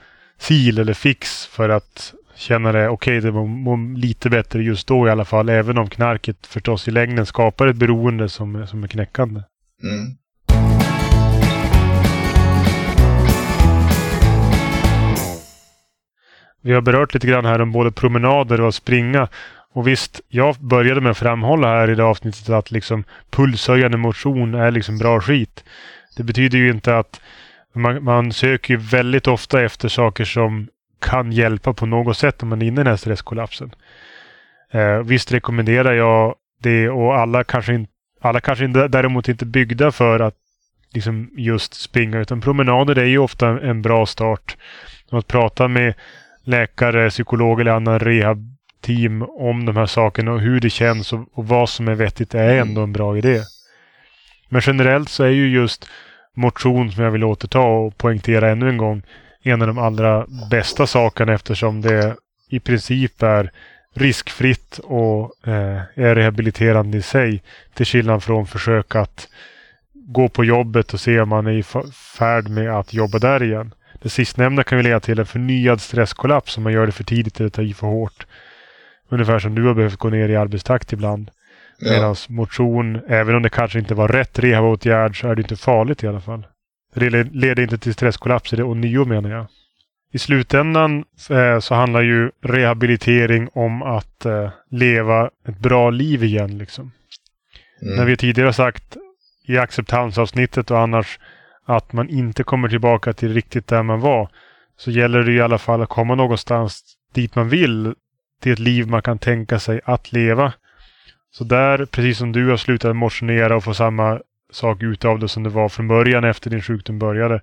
sil 0.46 0.74
eller 0.78 0.94
fix 0.94 1.46
för 1.46 1.68
att 1.68 2.14
känna 2.36 2.72
det 2.72 2.88
okej, 2.88 3.18
okay, 3.18 3.20
det 3.20 3.30
var 3.30 3.96
lite 3.96 4.30
bättre 4.30 4.62
just 4.62 4.86
då 4.86 5.08
i 5.08 5.10
alla 5.10 5.24
fall. 5.24 5.48
Även 5.48 5.78
om 5.78 5.88
knarket 5.88 6.46
förstås 6.46 6.88
i 6.88 6.90
längden 6.90 7.26
skapar 7.26 7.66
ett 7.66 7.76
beroende 7.76 8.28
som, 8.28 8.66
som 8.66 8.84
är 8.84 8.88
knäckande. 8.88 9.42
Mm. 9.82 10.16
Vi 16.62 16.72
har 16.72 16.80
berört 16.80 17.14
lite 17.14 17.26
grann 17.26 17.44
här 17.44 17.60
om 17.60 17.72
både 17.72 17.92
promenader 17.92 18.60
och 18.60 18.74
springa. 18.74 19.28
Och 19.72 19.88
visst, 19.88 20.20
jag 20.28 20.56
började 20.60 21.00
med 21.00 21.10
att 21.10 21.18
framhålla 21.18 21.68
här 21.68 21.90
i 21.90 21.94
det 21.94 22.04
avsnittet 22.04 22.48
att 22.48 22.70
liksom 22.70 23.04
pulshöjande 23.30 23.98
motion 23.98 24.54
är 24.54 24.70
liksom 24.70 24.98
bra 24.98 25.20
skit. 25.20 25.64
Det 26.16 26.22
betyder 26.22 26.58
ju 26.58 26.70
inte 26.70 26.96
att 26.98 27.20
man, 27.72 28.04
man 28.04 28.32
söker 28.32 28.76
väldigt 28.76 29.26
ofta 29.26 29.62
efter 29.62 29.88
saker 29.88 30.24
som 30.24 30.68
kan 31.00 31.32
hjälpa 31.32 31.72
på 31.72 31.86
något 31.86 32.18
sätt 32.18 32.42
om 32.42 32.48
man 32.48 32.62
är 32.62 32.66
inne 32.66 32.80
i 32.80 32.84
den 32.84 32.90
här 32.90 32.96
stresskollapsen. 32.96 33.74
Eh, 34.70 34.98
visst 34.98 35.32
rekommenderar 35.32 35.92
jag 35.92 36.34
det 36.60 36.88
och 36.88 37.14
alla 37.18 37.44
kanske, 37.44 37.74
in, 37.74 37.86
alla 38.20 38.40
kanske 38.40 38.64
inte, 38.64 38.88
däremot 38.88 39.28
inte 39.28 39.46
byggda 39.46 39.92
för 39.92 40.20
att 40.20 40.34
liksom 40.94 41.30
just 41.36 41.74
springa 41.74 42.18
utan 42.18 42.40
promenader 42.40 42.98
är 42.98 43.04
ju 43.04 43.18
ofta 43.18 43.48
en 43.60 43.82
bra 43.82 44.06
start. 44.06 44.56
Att 45.10 45.26
prata 45.26 45.68
med 45.68 45.94
läkare, 46.44 47.10
psykolog 47.10 47.60
eller 47.60 47.72
annan 47.72 47.98
rehabteam 47.98 49.22
om 49.22 49.66
de 49.66 49.76
här 49.76 49.86
sakerna 49.86 50.32
och 50.32 50.40
hur 50.40 50.60
det 50.60 50.70
känns 50.70 51.12
och, 51.12 51.28
och 51.32 51.48
vad 51.48 51.68
som 51.68 51.88
är 51.88 51.94
vettigt 51.94 52.34
är 52.34 52.60
ändå 52.60 52.82
en 52.82 52.92
bra 52.92 53.18
idé. 53.18 53.40
Men 54.48 54.62
generellt 54.64 55.08
så 55.08 55.24
är 55.24 55.28
ju 55.28 55.48
just 55.48 55.88
motion 56.34 56.92
som 56.92 57.04
jag 57.04 57.10
vill 57.10 57.24
återta 57.24 57.60
och 57.60 57.98
poängtera 57.98 58.50
ännu 58.50 58.68
en 58.68 58.76
gång 58.76 59.02
en 59.42 59.62
av 59.62 59.68
de 59.68 59.78
allra 59.78 60.26
bästa 60.50 60.86
sakerna 60.86 61.32
eftersom 61.32 61.80
det 61.80 62.16
i 62.48 62.60
princip 62.60 63.22
är 63.22 63.50
riskfritt 63.94 64.80
och 64.84 65.48
eh, 65.48 65.80
är 65.94 66.14
rehabiliterande 66.14 66.98
i 66.98 67.02
sig. 67.02 67.42
Till 67.74 67.86
skillnad 67.86 68.22
från 68.22 68.46
försök 68.46 68.96
att 68.96 69.28
gå 69.92 70.28
på 70.28 70.44
jobbet 70.44 70.94
och 70.94 71.00
se 71.00 71.20
om 71.20 71.28
man 71.28 71.46
är 71.46 71.52
i 71.52 71.62
färd 71.92 72.48
med 72.48 72.70
att 72.70 72.94
jobba 72.94 73.18
där 73.18 73.42
igen. 73.42 73.74
Det 74.02 74.08
sistnämnda 74.08 74.64
kan 74.64 74.78
ju 74.78 74.84
leda 74.84 75.00
till 75.00 75.18
en 75.18 75.26
förnyad 75.26 75.80
stresskollaps 75.80 76.56
om 76.56 76.62
man 76.62 76.72
gör 76.72 76.86
det 76.86 76.92
för 76.92 77.04
tidigt 77.04 77.40
eller 77.40 77.50
tar 77.50 77.62
i 77.62 77.74
för 77.74 77.86
hårt. 77.86 78.26
Ungefär 79.08 79.38
som 79.38 79.54
du 79.54 79.66
har 79.66 79.74
behövt 79.74 79.96
gå 79.96 80.08
ner 80.08 80.28
i 80.28 80.36
arbetstakt 80.36 80.92
ibland. 80.92 81.30
Ja. 81.84 81.92
Medan 81.92 82.16
motion, 82.28 83.00
även 83.08 83.34
om 83.34 83.42
det 83.42 83.48
kanske 83.48 83.78
inte 83.78 83.94
var 83.94 84.08
rätt 84.08 84.38
rehabåtgärd 84.38 85.20
så 85.20 85.28
är 85.28 85.34
det 85.34 85.42
inte 85.42 85.56
farligt 85.56 86.02
i 86.02 86.06
alla 86.06 86.20
fall. 86.20 86.46
Det 86.94 87.10
leder 87.10 87.62
inte 87.62 87.78
till 87.78 87.94
stresskollapser 87.94 88.62
och 88.62 88.76
nio 88.76 89.04
menar 89.04 89.30
jag. 89.30 89.46
I 90.12 90.18
slutändan 90.18 91.04
eh, 91.30 91.58
så 91.58 91.74
handlar 91.74 92.02
ju 92.02 92.30
rehabilitering 92.42 93.48
om 93.52 93.82
att 93.82 94.24
eh, 94.24 94.50
leva 94.70 95.30
ett 95.48 95.58
bra 95.58 95.90
liv 95.90 96.24
igen. 96.24 96.58
Liksom. 96.58 96.92
Mm. 97.82 97.96
När 97.96 98.04
vi 98.04 98.16
tidigare 98.16 98.52
sagt 98.52 98.96
i 99.46 99.58
acceptansavsnittet 99.58 100.70
och 100.70 100.80
annars 100.80 101.18
att 101.64 101.92
man 101.92 102.08
inte 102.08 102.42
kommer 102.42 102.68
tillbaka 102.68 103.12
till 103.12 103.34
riktigt 103.34 103.66
där 103.66 103.82
man 103.82 104.00
var. 104.00 104.28
Så 104.76 104.90
gäller 104.90 105.22
det 105.22 105.32
i 105.32 105.40
alla 105.40 105.58
fall 105.58 105.82
att 105.82 105.88
komma 105.88 106.14
någonstans 106.14 106.82
dit 107.14 107.34
man 107.34 107.48
vill. 107.48 107.94
Till 108.40 108.52
ett 108.52 108.58
liv 108.58 108.88
man 108.88 109.02
kan 109.02 109.18
tänka 109.18 109.58
sig 109.58 109.80
att 109.84 110.12
leva. 110.12 110.52
Så 111.32 111.44
där, 111.44 111.86
precis 111.86 112.18
som 112.18 112.32
du 112.32 112.50
har 112.50 112.56
slutat 112.56 112.96
motionera 112.96 113.56
och 113.56 113.64
få 113.64 113.74
samma 113.74 114.20
sak 114.52 114.82
utav 114.82 115.18
det 115.18 115.28
som 115.28 115.42
det 115.42 115.50
var 115.50 115.68
från 115.68 115.88
början 115.88 116.24
efter 116.24 116.50
din 116.50 116.62
sjukdom 116.62 116.98
började. 116.98 117.40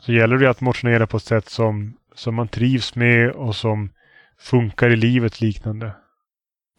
Så 0.00 0.12
gäller 0.12 0.36
det 0.36 0.50
att 0.50 0.60
motionera 0.60 1.06
på 1.06 1.16
ett 1.16 1.22
sätt 1.22 1.48
som, 1.48 1.96
som 2.14 2.34
man 2.34 2.48
trivs 2.48 2.94
med 2.94 3.30
och 3.30 3.56
som 3.56 3.90
funkar 4.38 4.90
i 4.90 4.96
livet 4.96 5.40
liknande. 5.40 5.92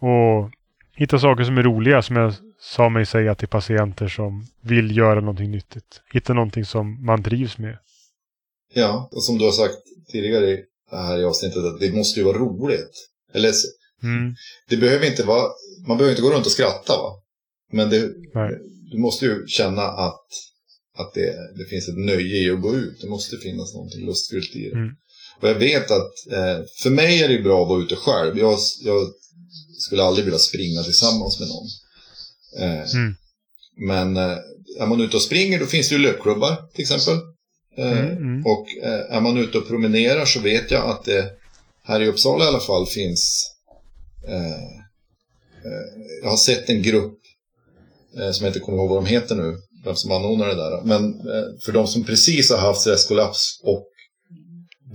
Och 0.01 0.51
hitta 0.95 1.19
saker 1.19 1.43
som 1.43 1.57
är 1.57 1.63
roliga 1.63 2.01
som 2.01 2.15
jag 2.15 2.33
sa 2.59 2.89
mig 2.89 3.05
säga 3.05 3.35
till 3.35 3.47
patienter 3.47 4.07
som 4.07 4.47
vill 4.61 4.97
göra 4.97 5.19
någonting 5.19 5.51
nyttigt. 5.51 6.01
Hitta 6.13 6.33
någonting 6.33 6.65
som 6.65 7.05
man 7.05 7.23
trivs 7.23 7.57
med. 7.57 7.77
Ja, 8.73 9.09
och 9.11 9.23
som 9.23 9.37
du 9.37 9.45
har 9.45 9.51
sagt 9.51 9.77
tidigare 10.11 10.57
här 10.91 11.19
i 11.19 11.25
avsnittet 11.25 11.65
att 11.65 11.79
det 11.79 11.95
måste 11.95 12.19
ju 12.19 12.25
vara 12.25 12.37
roligt. 12.37 13.09
Eller 13.33 13.51
mm. 14.03 14.35
det 14.69 14.77
behöver 14.77 15.07
inte 15.07 15.23
vara, 15.23 15.47
man 15.87 15.97
behöver 15.97 16.11
inte 16.11 16.21
gå 16.21 16.31
runt 16.31 16.45
och 16.45 16.51
skratta 16.51 16.97
va? 16.97 17.21
Men 17.71 17.89
det, 17.89 18.09
du 18.91 18.97
måste 18.97 19.25
ju 19.25 19.47
känna 19.47 19.81
att, 19.81 20.25
att 20.97 21.13
det, 21.13 21.35
det 21.57 21.65
finns 21.69 21.89
ett 21.89 21.97
nöje 21.97 22.37
i 22.37 22.51
att 22.51 22.61
gå 22.61 22.75
ut. 22.75 23.01
Det 23.01 23.07
måste 23.07 23.37
finnas 23.37 23.73
någonting 23.73 24.05
lustfyllt 24.05 24.55
i 24.55 24.69
det. 24.69 24.75
Mm. 24.75 24.89
Och 25.41 25.49
jag 25.49 25.55
vet 25.55 25.91
att 25.91 26.13
eh, 26.31 26.65
för 26.77 26.89
mig 26.89 27.23
är 27.23 27.29
det 27.29 27.39
bra 27.39 27.61
att 27.61 27.69
vara 27.69 27.83
ute 27.83 27.95
själv. 27.95 28.39
Jag, 28.39 28.59
jag 28.81 29.07
skulle 29.77 30.03
aldrig 30.03 30.25
vilja 30.25 30.39
springa 30.39 30.83
tillsammans 30.83 31.39
med 31.39 31.47
någon. 31.47 31.67
Eh, 32.59 32.95
mm. 32.95 33.15
Men 33.77 34.17
eh, 34.17 34.37
är 34.79 34.87
man 34.87 35.01
ute 35.01 35.15
och 35.15 35.21
springer 35.21 35.59
då 35.59 35.65
finns 35.65 35.89
det 35.89 35.95
ju 35.95 36.01
löpklubbar 36.01 36.69
till 36.73 36.81
exempel. 36.81 37.17
Mm, 37.77 38.07
mm. 38.07 38.45
Och 38.45 38.67
är 39.09 39.21
man 39.21 39.37
ute 39.37 39.57
och 39.57 39.67
promenerar 39.67 40.25
så 40.25 40.39
vet 40.39 40.71
jag 40.71 40.89
att 40.89 41.05
det 41.05 41.31
här 41.83 42.01
i 42.01 42.07
Uppsala 42.07 42.45
i 42.45 42.47
alla 42.47 42.59
fall 42.59 42.87
finns 42.87 43.50
jag 46.23 46.29
har 46.29 46.37
sett 46.37 46.69
en 46.69 46.81
grupp 46.81 47.21
Eh, 48.17 48.31
som 48.31 48.45
jag 48.45 48.49
inte 48.49 48.59
kommer 48.59 48.77
ihåg 48.77 48.89
vad 48.89 49.03
de 49.03 49.09
heter 49.09 49.35
nu, 49.35 49.57
vem 49.85 49.95
som 49.95 50.11
anordnar 50.11 50.47
det 50.47 50.55
där. 50.55 50.81
Men 50.83 51.13
eh, 51.13 51.59
för 51.65 51.71
de 51.71 51.87
som 51.87 52.03
precis 52.03 52.49
har 52.51 52.57
haft 52.57 52.81
stresskollaps 52.81 53.59
och 53.63 53.87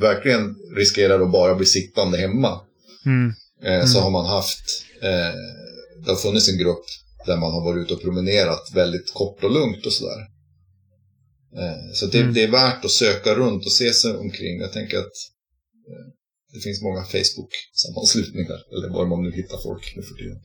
verkligen 0.01 0.57
riskerar 0.77 1.21
att 1.21 1.33
bara 1.33 1.55
bli 1.55 1.67
sittande 1.67 2.19
hemma. 2.19 2.61
Mm. 3.07 3.33
Mm. 3.63 3.87
Så 3.87 4.01
har 4.01 4.11
man 4.11 4.27
haft, 4.27 4.85
det 6.05 6.11
har 6.11 6.17
funnits 6.17 6.49
en 6.49 6.59
grupp 6.59 6.85
där 7.27 7.37
man 7.37 7.53
har 7.53 7.65
varit 7.65 7.85
ute 7.85 7.95
och 7.95 8.03
promenerat 8.03 8.71
väldigt 8.75 9.15
kort 9.15 9.45
och 9.45 9.51
lugnt 9.51 9.87
och 9.87 9.93
sådär. 9.93 10.27
Så 11.93 12.07
det, 12.07 12.21
mm. 12.21 12.35
det, 12.35 12.43
är 12.43 12.51
värt 12.51 12.85
att 12.85 12.91
söka 12.91 13.35
runt 13.35 13.67
och 13.67 13.73
se 13.73 13.93
sig 13.93 14.17
omkring. 14.17 14.61
Jag 14.61 14.73
tänker 14.73 14.99
att 14.99 15.13
det 16.57 16.63
finns 16.67 16.83
många 16.83 17.03
Facebook-sammanslutningar, 17.15 18.61
eller 18.73 18.89
var 18.97 19.07
man 19.07 19.23
nu 19.23 19.31
hittar 19.41 19.59
folk 19.69 19.85
nu 19.97 20.03
för 20.03 20.15
tiden. 20.15 20.39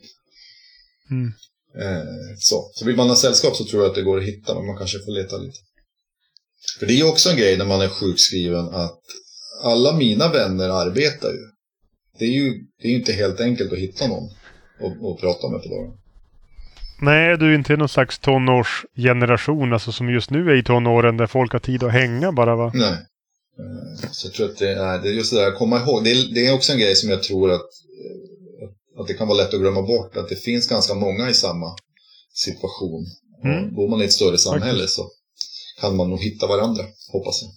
Mm. 1.15 1.29
Eh, 1.83 2.35
så. 2.37 2.57
så 2.73 2.85
vill 2.85 2.95
man 2.95 3.09
ha 3.09 3.15
sällskap 3.15 3.55
så 3.55 3.65
tror 3.65 3.81
jag 3.81 3.89
att 3.89 3.95
det 3.95 4.09
går 4.09 4.17
att 4.17 4.29
hitta, 4.31 4.55
men 4.55 4.65
man 4.65 4.77
kanske 4.77 4.99
får 4.99 5.11
leta 5.11 5.37
lite. 5.37 5.59
För 6.79 6.85
det 6.85 6.93
är 6.93 6.97
ju 6.97 7.09
också 7.13 7.29
en 7.29 7.37
grej 7.37 7.57
när 7.57 7.65
man 7.65 7.81
är 7.81 7.87
sjukskriven 7.87 8.65
att 8.69 9.01
alla 9.63 9.93
mina 9.93 10.31
vänner 10.31 10.69
arbetar 10.69 11.31
ju. 11.31 11.45
Det 12.19 12.25
är 12.25 12.35
ju, 12.41 12.53
det 12.81 12.87
är 12.87 12.91
inte 12.91 13.13
helt 13.13 13.39
enkelt 13.39 13.73
att 13.73 13.79
hitta 13.79 14.07
någon 14.07 14.29
att 15.11 15.21
prata 15.21 15.49
med 15.49 15.61
på 15.63 15.69
dagen. 15.69 15.97
Nej, 17.01 17.37
du 17.37 17.51
är 17.51 17.55
inte 17.55 17.77
någon 17.77 17.89
slags 17.89 18.19
tonårsgeneration, 18.19 19.73
alltså 19.73 19.91
som 19.91 20.09
just 20.09 20.29
nu 20.29 20.51
är 20.51 20.55
i 20.55 20.63
tonåren 20.63 21.17
där 21.17 21.27
folk 21.27 21.51
har 21.51 21.59
tid 21.59 21.83
att 21.83 21.91
hänga 21.91 22.31
bara 22.31 22.55
va? 22.55 22.71
Nej. 22.73 22.97
Eh, 23.59 24.09
så 24.11 24.27
jag 24.27 24.33
tror 24.33 24.45
att 24.49 24.57
det 24.57 24.71
är, 24.71 25.01
det 25.01 25.09
är 25.09 25.13
just 25.13 25.33
det 25.33 25.39
där, 25.39 25.47
att 25.47 25.57
komma 25.57 25.79
ihåg. 25.79 26.03
Det 26.03 26.11
är, 26.11 26.33
det 26.33 26.47
är 26.47 26.53
också 26.53 26.71
en 26.71 26.79
grej 26.79 26.95
som 26.95 27.09
jag 27.09 27.23
tror 27.23 27.51
att 27.51 27.69
att 29.01 29.07
det 29.07 29.13
kan 29.13 29.27
vara 29.27 29.37
lätt 29.37 29.53
att 29.53 29.59
glömma 29.59 29.81
bort 29.81 30.17
att 30.17 30.29
det 30.29 30.35
finns 30.35 30.67
ganska 30.67 30.93
många 30.93 31.29
i 31.29 31.33
samma 31.33 31.75
situation. 32.33 33.05
Mm. 33.43 33.75
Bor 33.75 33.89
man 33.89 34.01
i 34.01 34.05
ett 34.05 34.13
större 34.13 34.37
samhälle 34.37 34.87
så 34.87 35.09
kan 35.81 35.95
man 35.95 36.09
nog 36.09 36.19
hitta 36.19 36.47
varandra, 36.47 36.83
hoppas 37.11 37.41
jag. 37.41 37.51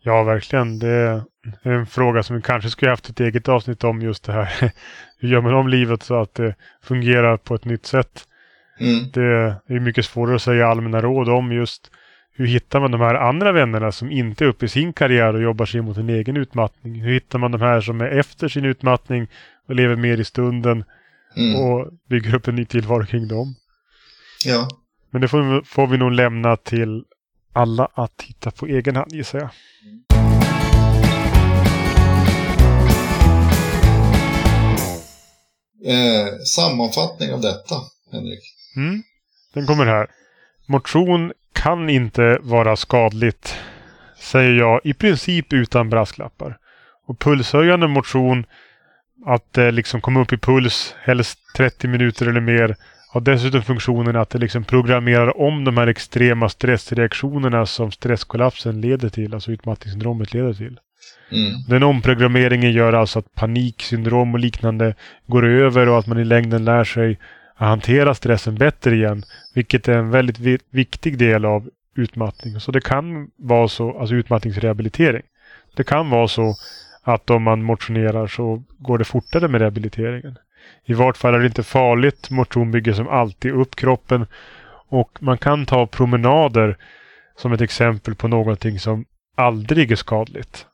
Ja, 0.00 0.22
verkligen. 0.22 0.78
Det 0.78 0.88
är 0.88 1.70
en 1.70 1.86
fråga 1.86 2.22
som 2.22 2.36
vi 2.36 2.42
kanske 2.42 2.70
skulle 2.70 2.90
haft 2.90 3.08
ett 3.08 3.20
eget 3.20 3.48
avsnitt 3.48 3.84
om 3.84 4.02
just 4.02 4.24
det 4.24 4.32
här. 4.32 4.72
Hur 5.18 5.28
gör 5.28 5.40
man 5.40 5.54
om 5.54 5.68
livet 5.68 6.02
så 6.02 6.20
att 6.20 6.34
det 6.34 6.54
fungerar 6.82 7.36
på 7.36 7.54
ett 7.54 7.64
nytt 7.64 7.86
sätt? 7.86 8.24
Mm. 8.80 9.10
Det 9.12 9.22
är 9.74 9.80
mycket 9.80 10.04
svårare 10.04 10.36
att 10.36 10.42
säga 10.42 10.66
allmänna 10.66 11.00
råd 11.00 11.28
om 11.28 11.52
just 11.52 11.90
hur 12.38 12.46
hittar 12.46 12.80
man 12.80 12.90
de 12.90 13.00
här 13.00 13.14
andra 13.14 13.52
vännerna 13.52 13.92
som 13.92 14.10
inte 14.10 14.44
är 14.44 14.48
uppe 14.48 14.66
i 14.66 14.68
sin 14.68 14.92
karriär 14.92 15.34
och 15.34 15.42
jobbar 15.42 15.66
sig 15.66 15.80
mot 15.80 15.96
en 15.96 16.08
egen 16.08 16.36
utmattning? 16.36 17.00
Hur 17.00 17.12
hittar 17.12 17.38
man 17.38 17.52
de 17.52 17.60
här 17.60 17.80
som 17.80 18.00
är 18.00 18.18
efter 18.18 18.48
sin 18.48 18.64
utmattning 18.64 19.26
och 19.68 19.74
lever 19.74 19.96
mer 19.96 20.20
i 20.20 20.24
stunden 20.24 20.84
mm. 21.36 21.56
och 21.56 21.92
bygger 22.08 22.34
upp 22.34 22.48
en 22.48 22.54
ny 22.54 22.64
tillvaro 22.64 23.06
kring 23.06 23.28
dem? 23.28 23.54
Ja. 24.44 24.68
Men 25.10 25.20
det 25.20 25.28
får, 25.28 25.64
får 25.64 25.86
vi 25.86 25.98
nog 25.98 26.12
lämna 26.12 26.56
till 26.56 27.04
alla 27.52 27.88
att 27.94 28.22
hitta 28.22 28.50
på 28.50 28.66
egen 28.66 28.96
hand 28.96 29.12
gissar 29.12 29.38
jag. 29.38 29.50
Eh, 35.86 36.38
sammanfattning 36.44 37.32
av 37.32 37.40
detta, 37.40 37.74
Henrik. 38.12 38.40
Mm. 38.76 39.02
Den 39.54 39.66
kommer 39.66 39.86
här. 39.86 40.06
Motion 40.66 41.32
kan 41.62 41.90
inte 41.90 42.38
vara 42.40 42.76
skadligt, 42.76 43.56
säger 44.16 44.52
jag 44.52 44.80
i 44.84 44.94
princip 44.94 45.52
utan 45.52 45.90
brasklappar. 45.90 46.56
Och 47.06 47.18
pulshöjande 47.18 47.88
motion, 47.88 48.44
att 49.26 49.52
det 49.52 49.70
liksom 49.70 50.00
kommer 50.00 50.20
upp 50.20 50.32
i 50.32 50.36
puls, 50.36 50.94
helst 51.02 51.38
30 51.56 51.88
minuter 51.88 52.26
eller 52.26 52.40
mer, 52.40 52.76
har 53.12 53.20
dessutom 53.20 53.62
funktionen 53.62 54.16
att 54.16 54.30
det 54.30 54.38
liksom 54.38 54.64
programmerar 54.64 55.40
om 55.40 55.64
de 55.64 55.76
här 55.76 55.86
extrema 55.86 56.48
stressreaktionerna 56.48 57.66
som 57.66 57.92
stresskollapsen 57.92 58.80
leder 58.80 59.08
till, 59.08 59.34
alltså 59.34 59.52
utmattningssyndromet 59.52 60.34
leder 60.34 60.52
till. 60.52 60.78
Mm. 61.30 61.52
Den 61.68 61.82
omprogrammeringen 61.82 62.72
gör 62.72 62.92
alltså 62.92 63.18
att 63.18 63.34
paniksyndrom 63.34 64.34
och 64.34 64.40
liknande 64.40 64.94
går 65.26 65.46
över 65.46 65.88
och 65.88 65.98
att 65.98 66.06
man 66.06 66.18
i 66.18 66.24
längden 66.24 66.64
lär 66.64 66.84
sig 66.84 67.18
att 67.58 67.68
hantera 67.68 68.14
stressen 68.14 68.54
bättre 68.54 68.94
igen. 68.94 69.22
Vilket 69.54 69.88
är 69.88 69.98
en 69.98 70.10
väldigt 70.10 70.64
viktig 70.70 71.18
del 71.18 71.44
av 71.44 71.70
utmattning. 71.96 72.60
Så 72.60 72.72
det 72.72 72.80
kan 72.80 73.30
vara 73.36 73.68
så, 73.68 73.98
alltså 73.98 74.14
utmattningsrehabilitering. 74.14 75.22
Det 75.76 75.84
kan 75.84 76.10
vara 76.10 76.28
så 76.28 76.54
att 77.02 77.30
om 77.30 77.42
man 77.42 77.62
motionerar 77.62 78.26
så 78.26 78.62
går 78.78 78.98
det 78.98 79.04
fortare 79.04 79.48
med 79.48 79.60
rehabiliteringen. 79.60 80.38
I 80.84 80.94
vart 80.94 81.16
fall 81.16 81.34
är 81.34 81.38
det 81.38 81.46
inte 81.46 81.62
farligt. 81.62 82.30
Motion 82.30 82.70
bygger 82.70 82.92
som 82.92 83.08
alltid 83.08 83.52
upp 83.52 83.76
kroppen. 83.76 84.26
Och 84.88 85.18
man 85.20 85.38
kan 85.38 85.66
ta 85.66 85.86
promenader 85.86 86.76
som 87.36 87.52
ett 87.52 87.60
exempel 87.60 88.14
på 88.14 88.28
någonting 88.28 88.78
som 88.78 89.04
aldrig 89.36 89.92
är 89.92 89.96
skadligt. 89.96 90.66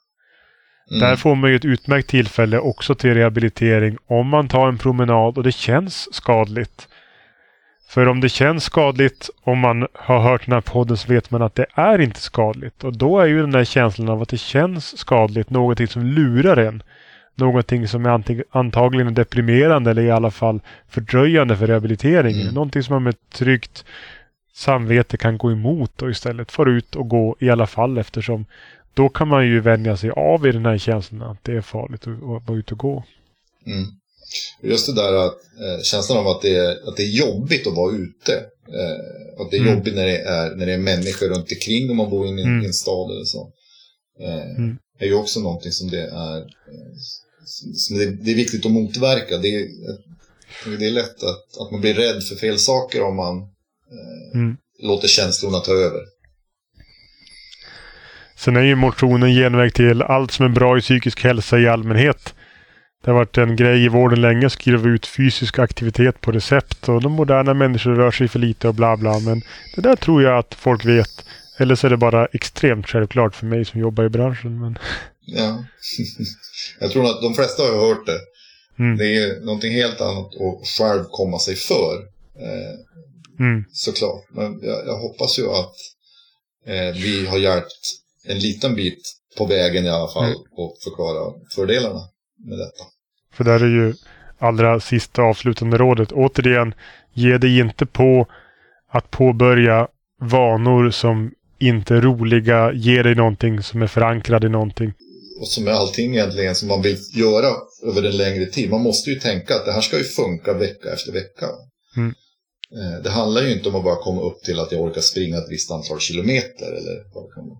Mm. 0.90 1.00
Där 1.00 1.16
får 1.16 1.34
man 1.34 1.50
ju 1.50 1.56
ett 1.56 1.64
utmärkt 1.64 2.08
tillfälle 2.08 2.58
också 2.58 2.94
till 2.94 3.14
rehabilitering 3.14 3.96
om 4.06 4.28
man 4.28 4.48
tar 4.48 4.68
en 4.68 4.78
promenad 4.78 5.38
och 5.38 5.44
det 5.44 5.52
känns 5.52 6.14
skadligt. 6.14 6.88
För 7.88 8.08
om 8.08 8.20
det 8.20 8.28
känns 8.28 8.64
skadligt, 8.64 9.30
om 9.42 9.58
man 9.58 9.86
har 9.94 10.20
hört 10.20 10.44
den 10.44 10.54
här 10.54 10.60
podden 10.60 10.96
så 10.96 11.12
vet 11.12 11.30
man 11.30 11.42
att 11.42 11.54
det 11.54 11.66
är 11.74 12.00
inte 12.00 12.20
skadligt. 12.20 12.84
Och 12.84 12.96
då 12.96 13.20
är 13.20 13.26
ju 13.26 13.40
den 13.40 13.50
där 13.50 13.64
känslan 13.64 14.08
av 14.08 14.22
att 14.22 14.28
det 14.28 14.38
känns 14.38 14.98
skadligt 14.98 15.50
någonting 15.50 15.86
som 15.86 16.06
lurar 16.06 16.56
en. 16.56 16.82
Någonting 17.36 17.88
som 17.88 18.06
är 18.06 18.42
antagligen 18.50 19.14
deprimerande 19.14 19.90
eller 19.90 20.02
i 20.02 20.10
alla 20.10 20.30
fall 20.30 20.60
fördröjande 20.88 21.56
för 21.56 21.66
rehabiliteringen. 21.66 22.40
Mm. 22.40 22.54
Någonting 22.54 22.82
som 22.82 22.94
man 22.94 23.02
med 23.02 23.30
tryggt 23.32 23.84
samvete 24.52 25.16
kan 25.16 25.38
gå 25.38 25.52
emot 25.52 26.02
och 26.02 26.10
istället 26.10 26.52
få 26.52 26.68
ut 26.68 26.96
och 26.96 27.08
gå 27.08 27.36
i 27.40 27.50
alla 27.50 27.66
fall 27.66 27.98
eftersom 27.98 28.46
då 28.94 29.08
kan 29.08 29.28
man 29.28 29.46
ju 29.46 29.60
vänja 29.60 29.96
sig 29.96 30.10
av 30.10 30.46
i 30.46 30.52
den 30.52 30.66
här 30.66 30.78
känslan 30.78 31.22
att 31.22 31.44
det 31.44 31.52
är 31.52 31.60
farligt 31.60 32.06
att, 32.06 32.46
vara 32.48 32.58
ute 32.58 32.74
och 32.74 32.78
gå. 32.78 33.04
Mm. 33.66 33.86
Just 34.62 34.86
det 34.86 34.94
där 34.94 35.12
att 35.12 35.34
eh, 35.34 35.82
känslan 35.82 36.18
av 36.18 36.28
att 36.28 36.42
det, 36.42 36.56
är, 36.56 36.88
att 36.88 36.96
det 36.96 37.02
är 37.02 37.18
jobbigt 37.18 37.66
att 37.66 37.76
vara 37.76 37.96
ute. 37.96 38.32
Eh, 38.68 39.40
att 39.40 39.50
det 39.50 39.56
är 39.56 39.60
mm. 39.60 39.74
jobbigt 39.74 39.94
när 39.94 40.06
det 40.06 40.18
är, 40.18 40.56
när 40.56 40.66
det 40.66 40.72
är 40.72 40.78
människor 40.78 41.26
runt 41.26 41.52
omkring 41.52 41.90
om 41.90 41.96
man 41.96 42.10
bor 42.10 42.26
i 42.26 42.30
en, 42.30 42.38
mm. 42.38 42.64
en 42.64 42.72
stad 42.72 43.10
eller 43.10 43.24
så. 43.24 43.52
Eh, 44.20 44.56
mm. 44.56 44.76
är 44.98 45.06
ju 45.06 45.14
också 45.14 45.40
någonting 45.40 45.72
som 45.72 45.90
det 45.90 46.02
är, 46.02 46.38
eh, 46.38 46.94
som 47.74 47.98
det, 47.98 48.10
det, 48.10 48.30
är 48.30 48.36
viktigt 48.36 48.66
att 48.66 48.72
motverka. 48.72 49.38
Det 49.38 49.54
är, 49.54 49.68
det 50.78 50.86
är 50.86 50.90
lätt 50.90 51.22
att, 51.22 51.58
att 51.60 51.70
man 51.72 51.80
blir 51.80 51.94
rädd 51.94 52.22
för 52.22 52.36
fel 52.36 52.58
saker 52.58 53.02
om 53.02 53.16
man 53.16 53.36
eh, 53.92 54.40
mm. 54.40 54.56
låter 54.82 55.08
känslorna 55.08 55.58
ta 55.58 55.72
över. 55.72 56.13
Sen 58.36 58.56
är 58.56 58.62
ju 58.62 58.74
motionen 58.74 59.34
genväg 59.34 59.74
till 59.74 60.02
allt 60.02 60.32
som 60.32 60.46
är 60.46 60.50
bra 60.50 60.78
i 60.78 60.80
psykisk 60.80 61.24
hälsa 61.24 61.58
i 61.58 61.68
allmänhet. 61.68 62.34
Det 63.04 63.10
har 63.10 63.18
varit 63.18 63.38
en 63.38 63.56
grej 63.56 63.84
i 63.84 63.88
vården 63.88 64.20
länge 64.20 64.46
att 64.46 64.52
skriva 64.52 64.88
ut 64.88 65.06
fysisk 65.06 65.58
aktivitet 65.58 66.20
på 66.20 66.32
recept 66.32 66.88
och 66.88 67.00
de 67.00 67.12
moderna 67.12 67.54
människor 67.54 67.94
rör 67.94 68.10
sig 68.10 68.28
för 68.28 68.38
lite 68.38 68.68
och 68.68 68.74
bla 68.74 68.96
bla. 68.96 69.18
Men 69.18 69.42
det 69.74 69.80
där 69.80 69.96
tror 69.96 70.22
jag 70.22 70.38
att 70.38 70.54
folk 70.54 70.84
vet. 70.84 71.24
Eller 71.58 71.74
så 71.74 71.86
är 71.86 71.90
det 71.90 71.96
bara 71.96 72.26
extremt 72.26 72.86
självklart 72.86 73.34
för 73.34 73.46
mig 73.46 73.64
som 73.64 73.80
jobbar 73.80 74.04
i 74.04 74.08
branschen. 74.08 74.60
Men... 74.60 74.78
Ja, 75.20 75.64
jag 76.80 76.90
tror 76.90 77.04
att 77.04 77.22
de 77.22 77.34
flesta 77.34 77.62
har 77.62 77.88
hört 77.88 78.06
det. 78.06 78.20
Mm. 78.78 78.96
Det 78.96 79.16
är 79.16 79.40
någonting 79.40 79.72
helt 79.72 80.00
annat 80.00 80.26
att 80.26 80.66
själv 80.78 81.04
komma 81.10 81.38
sig 81.38 81.54
för. 81.56 81.94
Eh, 82.40 83.46
mm. 83.46 83.64
Såklart. 83.72 84.24
Men 84.30 84.60
jag, 84.62 84.86
jag, 84.86 84.98
hoppas 84.98 85.38
ju 85.38 85.50
att 85.50 85.74
eh, 86.66 87.02
vi 87.02 87.26
har 87.26 87.38
hjälpt 87.38 88.03
en 88.24 88.38
liten 88.38 88.74
bit 88.74 89.12
på 89.38 89.46
vägen 89.46 89.84
i 89.84 89.90
alla 89.90 90.08
fall 90.08 90.24
mm. 90.24 90.38
och 90.56 90.76
förklara 90.84 91.32
fördelarna 91.54 92.00
med 92.44 92.58
detta. 92.58 92.84
För 93.32 93.44
där 93.44 93.60
är 93.60 93.68
ju 93.68 93.94
allra 94.38 94.80
sista 94.80 95.22
avslutande 95.22 95.78
rådet. 95.78 96.12
Återigen, 96.12 96.74
ge 97.12 97.38
dig 97.38 97.58
inte 97.58 97.86
på 97.86 98.26
att 98.90 99.10
påbörja 99.10 99.88
vanor 100.20 100.90
som 100.90 101.32
inte 101.58 101.94
är 101.94 102.00
roliga. 102.00 102.72
Ge 102.72 103.02
dig 103.02 103.14
någonting 103.14 103.62
som 103.62 103.82
är 103.82 103.86
förankrad 103.86 104.44
i 104.44 104.48
någonting. 104.48 104.92
Och 105.40 105.48
som 105.48 105.68
är 105.68 105.72
allting 105.72 106.14
egentligen 106.14 106.54
som 106.54 106.68
man 106.68 106.82
vill 106.82 106.98
göra 107.14 107.50
över 107.86 108.02
en 108.02 108.16
längre 108.16 108.46
tid. 108.46 108.70
Man 108.70 108.82
måste 108.82 109.10
ju 109.10 109.16
tänka 109.20 109.54
att 109.54 109.66
det 109.66 109.72
här 109.72 109.80
ska 109.80 109.98
ju 109.98 110.04
funka 110.04 110.52
vecka 110.52 110.92
efter 110.92 111.12
vecka. 111.12 111.46
Mm. 111.96 112.14
Eh, 112.76 113.02
det 113.02 113.10
handlar 113.10 113.42
ju 113.42 113.52
inte 113.52 113.68
om 113.68 113.74
att 113.74 113.84
bara 113.84 113.96
komma 113.96 114.22
upp 114.22 114.42
till 114.42 114.60
att 114.60 114.72
jag 114.72 114.80
orkar 114.80 115.00
springa 115.00 115.38
ett 115.38 115.50
visst 115.50 115.70
antal 115.70 116.00
kilometer 116.00 116.66
eller 116.66 117.14
vad 117.14 117.24
det 117.24 117.34
kan 117.34 117.48
vara. 117.48 117.58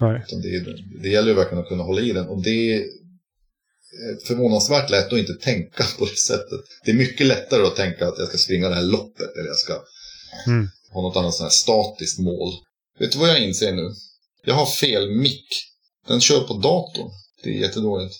Nej. 0.00 0.24
Det, 0.42 0.74
det, 1.02 1.08
gäller 1.08 1.28
ju 1.28 1.34
verkligen 1.34 1.62
att 1.62 1.68
kunna 1.68 1.82
hålla 1.82 2.00
i 2.00 2.12
den. 2.12 2.28
Och 2.28 2.42
det 2.42 2.74
är 2.74 2.84
förvånansvärt 4.26 4.90
lätt 4.90 5.12
att 5.12 5.18
inte 5.18 5.34
tänka 5.34 5.84
på 5.98 6.04
det 6.04 6.16
sättet. 6.16 6.60
Det 6.84 6.90
är 6.90 6.94
mycket 6.94 7.26
lättare 7.26 7.62
att 7.62 7.76
tänka 7.76 8.08
att 8.08 8.18
jag 8.18 8.28
ska 8.28 8.38
springa 8.38 8.68
det 8.68 8.74
här 8.74 8.82
loppet 8.82 9.36
eller 9.36 9.48
jag 9.48 9.56
ska 9.56 9.82
mm. 10.46 10.68
ha 10.92 11.02
något 11.02 11.16
annat 11.16 11.34
sånt 11.34 11.44
här 11.44 11.56
statiskt 11.56 12.18
mål. 12.18 12.52
Vet 12.98 13.12
du 13.12 13.18
vad 13.18 13.28
jag 13.28 13.42
inser 13.42 13.72
nu? 13.72 13.94
Jag 14.44 14.54
har 14.54 14.66
fel 14.66 15.10
mick. 15.10 15.48
Den 16.08 16.20
kör 16.20 16.40
på 16.40 16.54
datorn. 16.54 17.10
Det 17.42 17.50
är 17.50 17.60
jättedåligt. 17.60 18.14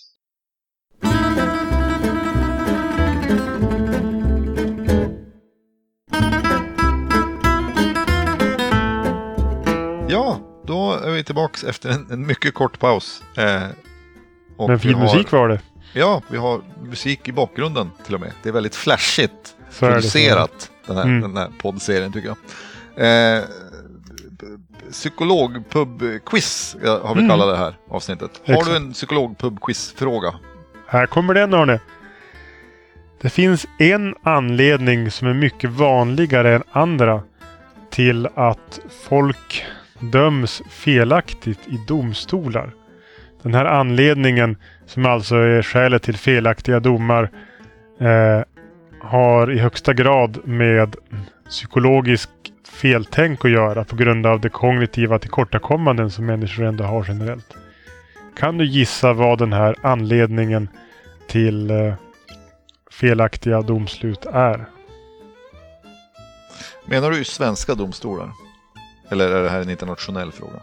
Ja, 10.09 10.56
då 10.67 10.93
är 10.93 11.11
vi 11.11 11.23
tillbaka 11.23 11.67
efter 11.67 11.89
en, 11.89 12.07
en 12.11 12.27
mycket 12.27 12.53
kort 12.53 12.79
paus. 12.79 13.23
Eh, 13.37 13.61
Men 14.67 14.79
fin 14.79 14.99
musik 14.99 15.31
var 15.31 15.49
det. 15.49 15.59
Ja, 15.93 16.21
vi 16.27 16.37
har 16.37 16.61
musik 16.83 17.27
i 17.27 17.31
bakgrunden 17.31 17.91
till 18.05 18.15
och 18.15 18.21
med. 18.21 18.31
Det 18.43 18.49
är 18.49 18.53
väldigt 18.53 18.75
flashigt 18.75 19.55
så 19.69 19.85
producerat, 19.85 20.71
den 20.85 20.97
här, 20.97 21.03
mm. 21.03 21.21
den 21.21 21.37
här 21.37 21.49
poddserien 21.57 22.11
tycker 22.11 22.27
jag. 22.27 22.37
Eh, 23.37 23.43
psykologpub-quiz 24.91 26.77
har 26.83 27.15
vi 27.15 27.21
mm. 27.21 27.29
kallat 27.29 27.47
det 27.47 27.57
här 27.57 27.73
avsnittet. 27.89 28.41
Har 28.45 28.53
Exakt. 28.53 28.69
du 28.69 28.75
en 28.75 28.93
psykologpub-quiz-fråga? 28.93 30.33
Här 30.87 31.05
kommer 31.05 31.33
den 31.33 31.53
Arne. 31.53 31.79
Det 33.21 33.29
finns 33.29 33.65
en 33.79 34.15
anledning 34.23 35.11
som 35.11 35.27
är 35.27 35.33
mycket 35.33 35.69
vanligare 35.69 36.55
än 36.55 36.63
andra 36.71 37.21
till 37.89 38.27
att 38.35 38.79
folk 39.07 39.65
döms 39.99 40.61
felaktigt 40.69 41.59
i 41.67 41.79
domstolar. 41.87 42.73
Den 43.41 43.53
här 43.53 43.65
anledningen, 43.65 44.57
som 44.85 45.05
alltså 45.05 45.35
är 45.35 45.61
skälet 45.61 46.03
till 46.03 46.17
felaktiga 46.17 46.79
domar, 46.79 47.31
eh, 47.99 48.43
har 49.01 49.51
i 49.51 49.59
högsta 49.59 49.93
grad 49.93 50.47
med 50.47 50.95
psykologisk 51.49 52.29
feltänk 52.69 53.45
att 53.45 53.51
göra 53.51 53.83
på 53.83 53.95
grund 53.95 54.25
av 54.25 54.41
de 54.41 54.49
kognitiva 54.49 55.19
tillkortakommanden 55.19 56.11
som 56.11 56.25
människor 56.25 56.65
ändå 56.65 56.83
har 56.83 57.05
generellt. 57.07 57.57
Kan 58.37 58.57
du 58.57 58.65
gissa 58.65 59.13
vad 59.13 59.39
den 59.39 59.53
här 59.53 59.75
anledningen 59.81 60.69
till 61.27 61.71
eh, 61.71 61.93
felaktiga 62.91 63.61
domslut 63.61 64.25
är? 64.25 64.65
Menar 66.85 67.11
du 67.11 67.23
svenska 67.23 67.75
domstolar? 67.75 68.31
Eller 69.09 69.31
är 69.31 69.43
det 69.43 69.49
här 69.49 69.61
en 69.61 69.69
internationell 69.69 70.31
fråga? 70.31 70.59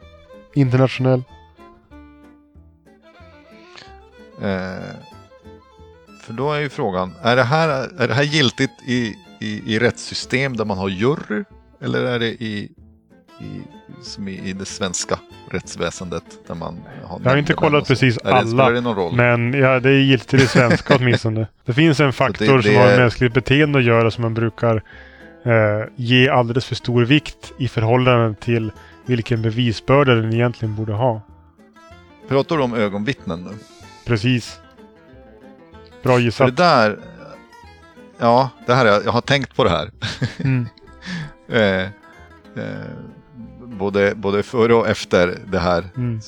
Internationell. 0.54 1.22
Eh, 4.42 4.94
för 6.20 6.32
då 6.32 6.52
är 6.52 6.60
ju 6.60 6.68
frågan, 6.68 7.14
är 7.22 7.36
det 7.36 7.42
här, 7.42 7.68
är 7.98 8.08
det 8.08 8.14
här 8.14 8.22
giltigt 8.22 8.72
i, 8.86 9.14
i, 9.40 9.74
i 9.74 9.78
rättssystem 9.78 10.56
där 10.56 10.64
man 10.64 10.78
har 10.78 10.88
jury? 10.88 11.44
Eller 11.80 12.04
är 12.04 12.18
det 12.18 12.26
i, 12.26 12.72
i, 13.40 13.62
som 14.02 14.28
i, 14.28 14.48
i 14.48 14.52
det 14.52 14.64
svenska 14.64 15.18
rättsväsendet 15.50 16.24
där 16.46 16.54
man 16.54 16.80
har 17.04 17.20
Jag 17.24 17.30
har 17.30 17.36
inte 17.36 17.52
kollat 17.52 17.88
precis 17.88 18.18
alla, 18.18 18.70
det, 18.70 18.80
det 18.80 19.10
men 19.12 19.52
ja, 19.52 19.80
det 19.80 19.90
är 19.90 20.00
giltigt 20.00 20.34
i 20.34 20.36
det 20.36 20.46
svenska 20.46 20.96
åtminstone. 21.00 21.46
Det 21.64 21.72
finns 21.72 22.00
en 22.00 22.12
faktor 22.12 22.46
det, 22.46 22.56
det 22.56 22.62
som 22.62 22.74
har 22.74 22.86
med 22.86 22.98
mänskligt 22.98 23.34
beteende 23.34 23.78
att 23.78 23.84
göra 23.84 24.10
som 24.10 24.22
man 24.22 24.34
brukar 24.34 24.82
eh, 25.44 25.88
ge 25.96 26.28
alldeles 26.28 26.64
för 26.64 26.74
stor 26.74 27.04
vikt 27.04 27.52
i 27.58 27.68
förhållande 27.68 28.34
till 28.34 28.72
vilken 29.06 29.42
bevisbörda 29.42 30.14
den 30.14 30.32
egentligen 30.32 30.74
borde 30.76 30.92
ha. 30.92 31.20
Pratar 32.28 32.56
du 32.56 32.62
om 32.62 32.74
ögonvittnen 32.74 33.40
nu? 33.40 33.50
Precis. 34.06 34.60
Bra 36.02 36.18
gissat. 36.18 36.46
det 36.56 36.62
där... 36.62 36.98
Ja, 38.18 38.50
det 38.66 38.74
här, 38.74 38.86
jag 38.86 39.12
har 39.12 39.20
tänkt 39.20 39.56
på 39.56 39.64
det 39.64 39.70
här. 39.70 39.90
Mm. 40.38 40.66
Eh, 41.48 41.82
eh, 41.82 41.90
både, 43.60 44.14
både 44.14 44.42
före 44.42 44.74
och 44.74 44.88
efter 44.88 45.38
det 45.46 45.58
här 45.58 45.84
Mm. 45.96 46.20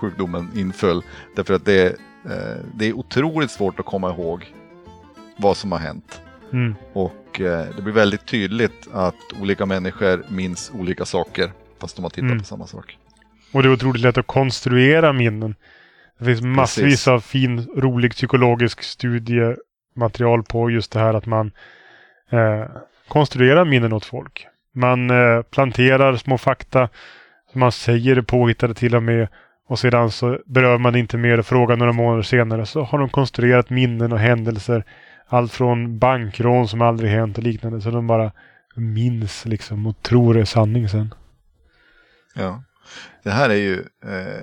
sjukdomen 0.00 0.50
inföll. 0.56 1.02
Därför 1.36 1.54
att 1.54 1.64
det, 1.64 1.86
eh, 2.24 2.56
det 2.74 2.88
är 2.88 2.92
otroligt 2.92 3.50
svårt 3.50 3.80
att 3.80 3.86
komma 3.86 4.10
ihåg 4.10 4.54
vad 5.36 5.56
som 5.56 5.72
har 5.72 5.78
hänt. 5.78 6.20
Mm. 6.52 6.74
Och 6.92 7.40
eh, 7.40 7.66
det 7.76 7.82
blir 7.82 7.92
väldigt 7.94 8.26
tydligt 8.26 8.88
att 8.92 9.14
olika 9.40 9.66
människor 9.66 10.24
minns 10.28 10.70
olika 10.74 11.04
saker 11.04 11.50
fast 11.80 11.96
de 11.96 12.02
har 12.02 12.10
tittat 12.10 12.24
Mm. 12.24 12.38
på 12.38 12.44
samma 12.44 12.66
sak. 12.66 12.98
Och 13.52 13.62
det 13.62 13.68
är 13.68 13.72
otroligt 13.72 14.02
lätt 14.02 14.18
att 14.18 14.26
konstruera 14.26 15.12
minnen. 15.12 15.54
Det 16.18 16.24
finns 16.24 16.42
massvis 16.42 16.84
Precis. 16.84 17.08
av 17.08 17.20
fin, 17.20 17.66
rolig 17.76 18.10
psykologisk 18.12 18.82
studiematerial 18.82 20.42
på 20.42 20.70
just 20.70 20.92
det 20.92 20.98
här 21.00 21.14
att 21.14 21.26
man 21.26 21.50
eh, 22.30 22.64
konstruerar 23.08 23.64
minnen 23.64 23.92
åt 23.92 24.04
folk. 24.04 24.46
Man 24.74 25.10
eh, 25.10 25.42
planterar 25.42 26.16
små 26.16 26.38
fakta, 26.38 26.88
man 27.52 27.72
säger 27.72 28.14
det 28.14 28.22
påhittade 28.22 28.74
till 28.74 28.94
och 28.96 29.02
med 29.02 29.28
och 29.68 29.78
sedan 29.78 30.10
så 30.10 30.38
berör 30.46 30.78
man 30.78 30.96
inte 30.96 31.16
mer 31.16 31.38
och 31.38 31.46
frågar 31.46 31.76
några 31.76 31.92
månader 31.92 32.22
senare 32.22 32.66
så 32.66 32.82
har 32.82 32.98
de 32.98 33.08
konstruerat 33.08 33.70
minnen 33.70 34.12
och 34.12 34.18
händelser. 34.18 34.84
Allt 35.32 35.52
från 35.52 35.98
bankrån 35.98 36.68
som 36.68 36.82
aldrig 36.82 37.10
hänt 37.10 37.38
och 37.38 37.44
liknande 37.44 37.80
så 37.80 37.90
de 37.90 38.06
bara 38.06 38.32
minns 38.74 39.44
liksom 39.44 39.86
och 39.86 40.02
tror 40.02 40.38
är 40.38 40.44
sanning 40.44 40.88
sen. 40.88 41.14
Ja. 42.34 42.62
Det 43.22 43.30
här 43.30 43.50
är 43.50 43.54
ju, 43.54 43.84
eh, 44.04 44.42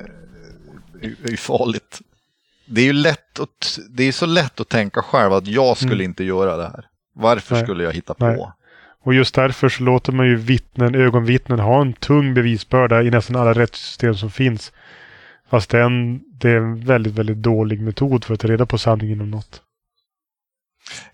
är 1.02 1.30
ju 1.32 1.38
farligt. 1.38 2.02
Det 2.66 2.82
är 2.82 2.86
ju 2.86 2.94
lätt 2.94 3.40
att, 3.40 3.80
det 3.90 4.04
är 4.04 4.12
så 4.12 4.26
lätt 4.26 4.60
att 4.60 4.70
tänka 4.70 5.02
själv 5.02 5.34
att 5.34 5.48
jag 5.48 5.78
skulle 5.78 5.94
Mm. 5.94 6.06
inte 6.06 6.24
göra 6.24 6.58
det 6.58 6.64
här. 6.64 6.86
Varför 7.14 7.56
Nej. 7.56 7.64
skulle 7.64 7.84
jag 7.84 7.94
hitta 7.94 8.14
på? 8.14 8.26
Nej. 8.26 8.48
Och 9.04 9.14
just 9.14 9.36
därför 9.36 9.70
så 9.70 9.84
låter 9.84 10.12
man 10.12 10.28
ju 10.28 10.36
vittnen, 10.36 10.96
ögonvittnen 10.96 11.60
ha 11.60 11.82
en 11.82 11.94
tung 11.94 12.34
bevisbörda 12.34 13.04
i 13.04 13.10
nästan 13.10 13.36
alla 13.36 13.54
rättssystem 13.54 14.16
som 14.16 14.32
finns. 14.32 14.72
Fast 15.50 15.70
det 15.70 15.78
är 15.78 15.84
en, 15.84 16.22
det 16.40 16.50
är 16.50 16.58
en 16.58 16.86
väldigt, 16.86 17.14
väldigt 17.14 17.38
dålig 17.38 17.82
metod 17.82 18.24
för 18.24 18.34
att 18.34 18.40
ta 18.40 18.48
reda 18.48 18.66
på 18.66 18.78
sanningen 18.78 19.22
om 19.22 19.32
något. 19.32 19.62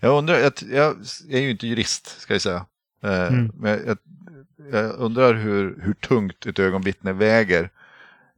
Jag 0.00 0.18
undrar, 0.18 0.38
jag, 0.38 0.52
jag, 0.70 0.96
är 1.30 1.40
ju 1.40 1.50
inte 1.50 1.66
jurist 1.66 2.20
ska 2.20 2.34
jag 2.34 2.42
säga. 2.42 2.66
Eh, 3.02 3.26
Mm. 3.26 3.52
Men 3.54 3.80
jag, 3.86 3.98
jag, 4.72 4.94
undrar 4.94 5.34
hur, 5.34 5.78
hur 5.82 5.94
tungt 5.94 6.46
ett 6.46 6.58
ögonvittne 6.58 7.12
väger 7.12 7.70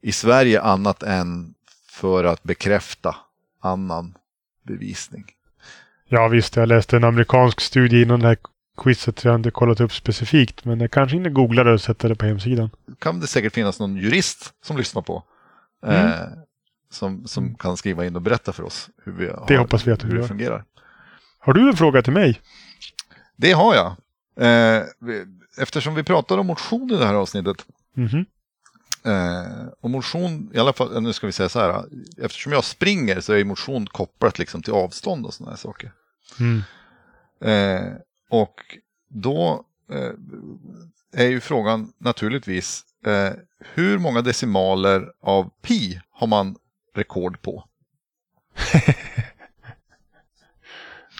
i 0.00 0.12
Sverige 0.12 0.60
annat 0.60 1.02
än 1.02 1.54
för 1.88 2.24
att 2.24 2.42
bekräfta 2.42 3.16
annan 3.60 4.14
bevisning. 4.62 5.24
Ja 6.08 6.28
visst, 6.28 6.56
jag 6.56 6.68
läste 6.68 6.96
en 6.96 7.04
amerikansk 7.04 7.60
studie 7.60 8.02
innan 8.02 8.20
det 8.20 8.26
här 8.28 8.36
quizet. 8.76 9.24
Jag 9.24 9.32
har 9.32 9.36
inte 9.36 9.50
kollat 9.50 9.80
upp 9.80 9.92
specifikt. 9.92 10.64
Men 10.64 10.80
jag 10.80 10.90
kanske 10.90 11.16
inte 11.16 11.30
googlar 11.30 11.64
det 11.64 11.72
och 11.72 11.80
sätter 11.80 12.08
det 12.08 12.14
på 12.14 12.26
hemsidan. 12.26 12.70
kan 12.98 13.20
det 13.20 13.26
säkert 13.26 13.52
finnas 13.52 13.80
någon 13.80 13.96
jurist 13.96 14.54
som 14.62 14.76
lyssnar 14.76 15.02
på. 15.02 15.22
Mm. 15.86 16.06
Eh, 16.06 16.12
som, 16.90 17.26
som 17.26 17.54
kan 17.54 17.76
skriva 17.76 18.06
in 18.06 18.16
och 18.16 18.22
berätta 18.22 18.52
för 18.52 18.62
oss 18.62 18.90
hur, 19.04 19.12
vi 19.12 19.26
har, 19.26 19.44
Det 19.48 19.56
hoppas 19.58 19.86
vi 19.86 19.92
att 19.92 20.04
hur 20.04 20.18
det 20.18 20.28
fungerar. 20.28 20.64
Har 21.46 21.54
du 21.54 21.68
en 21.68 21.76
fråga 21.76 22.02
till 22.02 22.12
mig? 22.12 22.40
Det 23.36 23.52
har 23.52 23.74
jag. 23.74 23.96
Eh, 24.46 24.84
eftersom 25.58 25.94
vi 25.94 26.02
pratade 26.02 26.40
om 26.40 26.46
motion 26.46 26.90
i 26.90 26.96
det 26.96 27.06
här 27.06 27.14
avsnittet. 27.14 27.66
Mhm. 27.94 28.26
Eh, 29.04 29.66
och 29.80 29.90
motion, 29.90 30.50
i 30.54 30.58
alla 30.58 30.72
fall, 30.72 31.02
nu 31.02 31.12
ska 31.12 31.26
vi 31.26 31.32
säga 31.32 31.48
så 31.48 31.60
här. 31.60 31.84
Eftersom 32.18 32.52
jag 32.52 32.64
springer 32.64 33.20
så 33.20 33.32
är 33.32 33.44
motion 33.44 33.86
kopplat 33.86 34.38
liksom 34.38 34.62
till 34.62 34.72
avstånd 34.72 35.26
och 35.26 35.34
sådana 35.34 35.50
här 35.50 35.58
saker. 35.58 35.92
Mm. 36.40 36.62
Eh, 37.40 37.92
och 38.30 38.60
då 39.08 39.64
eh, 39.92 40.12
är 41.12 41.28
ju 41.28 41.40
frågan 41.40 41.92
naturligtvis 41.98 42.84
hur 43.74 43.98
många 43.98 44.22
decimaler 44.22 45.12
av 45.20 45.50
pi 45.62 46.00
har 46.10 46.26
man 46.26 46.56
rekord 46.94 47.42
på? 47.42 47.64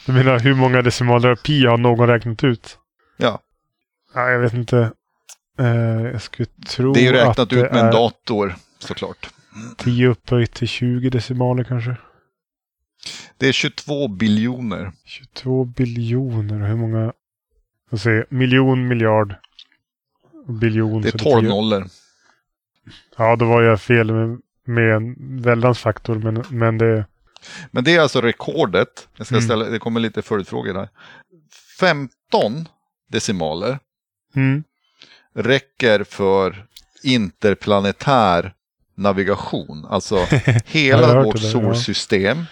Du 0.06 0.12
menar 0.12 0.38
hur 0.38 0.54
många 0.54 0.82
decimaler 0.82 1.28
av 1.28 1.36
pi 1.36 1.66
har 1.66 1.78
någon 1.78 2.08
räknat 2.08 2.44
ut? 2.44 2.78
Ja, 3.16 3.40
Ja, 4.16 4.30
jag 4.30 4.38
vet 4.38 4.54
inte. 4.54 4.92
Eh, 5.58 5.66
jag 6.02 6.22
skulle 6.22 6.46
tro 6.46 6.92
det 6.92 7.00
är 7.00 7.12
ju 7.12 7.18
att 7.18 7.28
räknat 7.28 7.50
det 7.50 7.56
ut 7.56 7.72
med 7.72 7.80
en 7.80 7.86
är 7.86 7.92
dator 7.92 8.54
såklart. 8.78 9.30
10 9.76 10.08
upphöjt 10.08 10.52
till 10.52 10.68
20 10.68 11.10
decimaler 11.10 11.64
kanske. 11.64 11.96
Det 13.38 13.48
är 13.48 13.52
22 13.52 14.08
biljoner. 14.08 14.92
22 15.04 15.64
biljoner. 15.64 16.68
Hur 16.68 16.76
många? 16.76 17.12
Jag 17.90 18.00
säger 18.00 18.26
miljon, 18.28 18.88
miljard. 18.88 19.34
Biljon. 20.48 21.02
Det 21.02 21.08
är 21.08 21.12
så 21.12 21.18
12 21.18 21.40
10. 21.40 21.48
nollor. 21.48 21.84
Ja, 23.16 23.36
då 23.36 23.44
var 23.44 23.62
jag 23.62 23.80
fel 23.80 24.12
med, 24.12 24.38
med 24.64 24.94
en 24.96 25.42
väldans 25.42 25.78
faktor. 25.78 26.14
Men, 26.14 26.44
men 26.50 26.78
det... 26.78 27.06
Men 27.70 27.84
det 27.84 27.94
är 27.96 28.00
alltså 28.00 28.20
rekordet. 28.20 29.08
Jag 29.16 29.26
ska 29.26 29.36
Mm. 29.36 29.44
ställa, 29.44 29.64
det 29.64 29.78
kommer 29.78 30.00
lite 30.00 30.22
följdfrågor 30.22 30.74
där. 30.74 30.88
15 31.80 32.68
decimaler 33.08 33.78
Mm, 34.36 34.64
räcker 35.34 36.04
för 36.04 36.66
interplanetär 37.02 38.54
navigation. 38.94 39.86
Alltså 39.90 40.16
hela 40.66 41.22
vårt 41.22 41.36
där, 41.36 41.44
ja. 41.44 41.50
solsystem. 41.52 42.44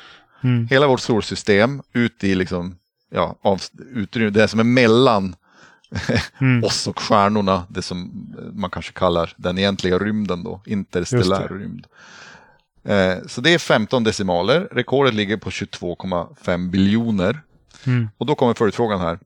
mm, 0.43 0.67
Hela 0.71 0.87
vårt 0.87 1.01
solsystem 1.01 1.83
ut 1.93 2.25
i 2.25 2.35
liksom, 2.35 2.77
ja, 3.11 3.39
av, 3.43 3.63
utrymme, 3.95 4.31
det 4.31 4.49
som 4.49 4.61
är 4.61 4.65
mellan 4.65 5.37
mm. 6.41 6.65
oss 6.65 6.87
och 6.87 6.99
stjärnorna. 6.99 7.67
Det 7.69 7.83
som 7.83 8.27
man 8.53 8.71
kanske 8.71 8.93
kallar 8.93 9.33
den 9.37 9.59
egentliga 9.59 9.99
rymden 9.99 10.45
då, 10.45 10.63
interstellär 10.67 11.49
rymd. 11.49 11.87
Eh, 12.85 13.17
så 13.27 13.41
det 13.41 13.55
är 13.55 13.59
15 13.59 14.05
decimaler. 14.05 14.69
Rekordet 14.73 15.15
ligger 15.15 15.37
på 15.37 15.51
22,5 15.51 16.71
biljoner. 16.71 17.41
Mm. 17.87 18.09
Och 18.19 18.27
då 18.27 18.35
kommer 18.35 18.55
följdfrågan 18.55 19.01
här. 19.01 19.19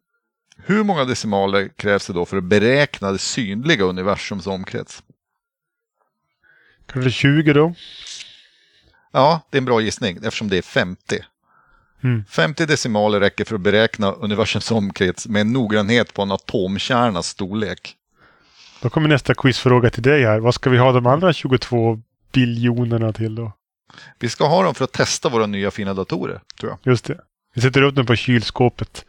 Hur 0.56 0.84
många 0.84 1.04
decimaler 1.04 1.68
krävs 1.76 2.06
det 2.06 2.12
då 2.12 2.24
för 2.24 2.36
att 2.36 2.44
beräkna 2.44 3.12
det 3.12 3.18
synliga 3.18 3.84
universums 3.84 4.46
omkrets? 4.46 5.02
Kanske 6.86 7.10
20 7.10 7.52
då? 7.52 7.74
Ja, 9.12 9.40
det 9.50 9.56
är 9.56 9.60
en 9.60 9.64
bra 9.64 9.80
gissning 9.80 10.16
eftersom 10.16 10.48
det 10.48 10.58
är 10.58 10.62
50. 10.62 11.24
Mm. 12.02 12.24
50 12.30 12.66
decimaler 12.66 13.20
räcker 13.20 13.44
för 13.44 13.54
att 13.54 13.60
beräkna 13.60 14.12
universums 14.12 14.70
omkrets 14.70 15.28
med 15.28 15.40
en 15.40 15.52
noggrannhet 15.52 16.14
på 16.14 16.22
en 16.22 16.32
atomkärnas 16.32 17.28
storlek. 17.28 17.94
Då 18.82 18.90
kommer 18.90 19.08
nästa 19.08 19.34
quizfråga 19.34 19.90
till 19.90 20.02
dig 20.02 20.24
här. 20.24 20.38
Vad 20.38 20.54
ska 20.54 20.70
vi 20.70 20.78
ha 20.78 20.92
de 20.92 21.06
andra 21.06 21.32
22 21.32 22.02
biljonerna 22.38 23.12
till 23.12 23.34
då? 23.34 23.52
Vi 24.18 24.28
ska 24.28 24.48
ha 24.48 24.62
dem 24.62 24.74
för 24.74 24.84
att 24.84 24.92
testa 24.92 25.28
våra 25.28 25.46
nya 25.46 25.70
fina 25.70 25.94
datorer, 25.94 26.40
tror 26.60 26.70
jag. 26.72 26.92
Just 26.92 27.04
det. 27.04 27.20
Vi 27.54 27.60
sätter 27.60 27.82
upp 27.82 27.94
den 27.94 28.06
på 28.06 28.16
kylskåpet. 28.16 29.04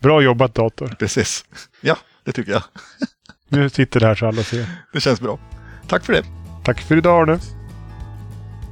Bra 0.00 0.22
jobbat 0.22 0.54
dator. 0.54 0.96
Precis. 0.98 1.44
Ja, 1.80 1.96
det 2.24 2.32
tycker 2.32 2.52
jag. 2.52 2.62
Nu 3.48 3.70
sitter 3.70 4.00
det 4.00 4.06
här 4.06 4.14
så 4.14 4.26
alla 4.26 4.42
ser. 4.42 4.66
Det 4.92 5.00
känns 5.00 5.20
bra. 5.20 5.38
Tack 5.86 6.04
för 6.04 6.12
det. 6.12 6.24
Tack 6.64 6.80
för 6.80 6.96
idag 6.96 7.22
Arne. 7.22 7.38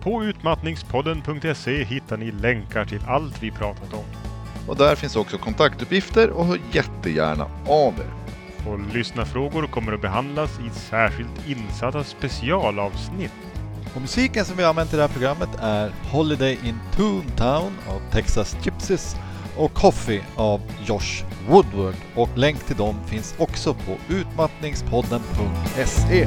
På 0.03 0.25
utmattningspodden.se 0.25 1.85
hittar 1.85 2.17
ni 2.17 2.31
länkar 2.31 2.85
till 2.85 3.01
allt 3.07 3.43
vi 3.43 3.51
pratat 3.51 3.93
om. 3.95 4.05
Och 4.69 4.77
där 4.77 4.97
finns 4.97 5.17
också 5.17 5.39
kontaktuppgifter 5.39 6.31
och 6.31 6.47
hör 6.47 6.61
jättegärna 6.73 7.47
av 7.67 7.95
er. 7.99 8.13
Och 8.69 8.95
lyssnarfrågor 8.95 9.67
kommer 9.67 9.93
att 9.93 10.03
behandlas 10.03 10.51
i 10.67 10.71
särskilt 10.71 11.49
insatta 11.49 12.05
specialavsnitt. 12.05 13.56
Och 13.97 14.03
musiken 14.03 14.45
som 14.45 14.57
vi 14.57 14.63
har 14.63 14.71
använt 14.71 14.93
i 14.93 14.97
det 14.97 15.03
här 15.03 15.09
programmet 15.09 15.49
är 15.61 15.93
Holiday 16.11 16.59
in 16.65 16.79
Toontown 16.97 17.73
av 17.89 18.01
Texas 18.13 18.57
Gypsies 18.63 19.17
och 19.57 19.75
Coffee 19.75 20.25
av 20.37 20.61
Josh 20.87 21.25
Woodward. 21.49 21.95
Och 22.15 22.29
länk 22.35 22.67
till 22.67 22.77
dem 22.77 22.97
finns 23.07 23.35
också 23.39 23.75
på 23.75 23.97
utmattningspodden.se. 24.09 26.27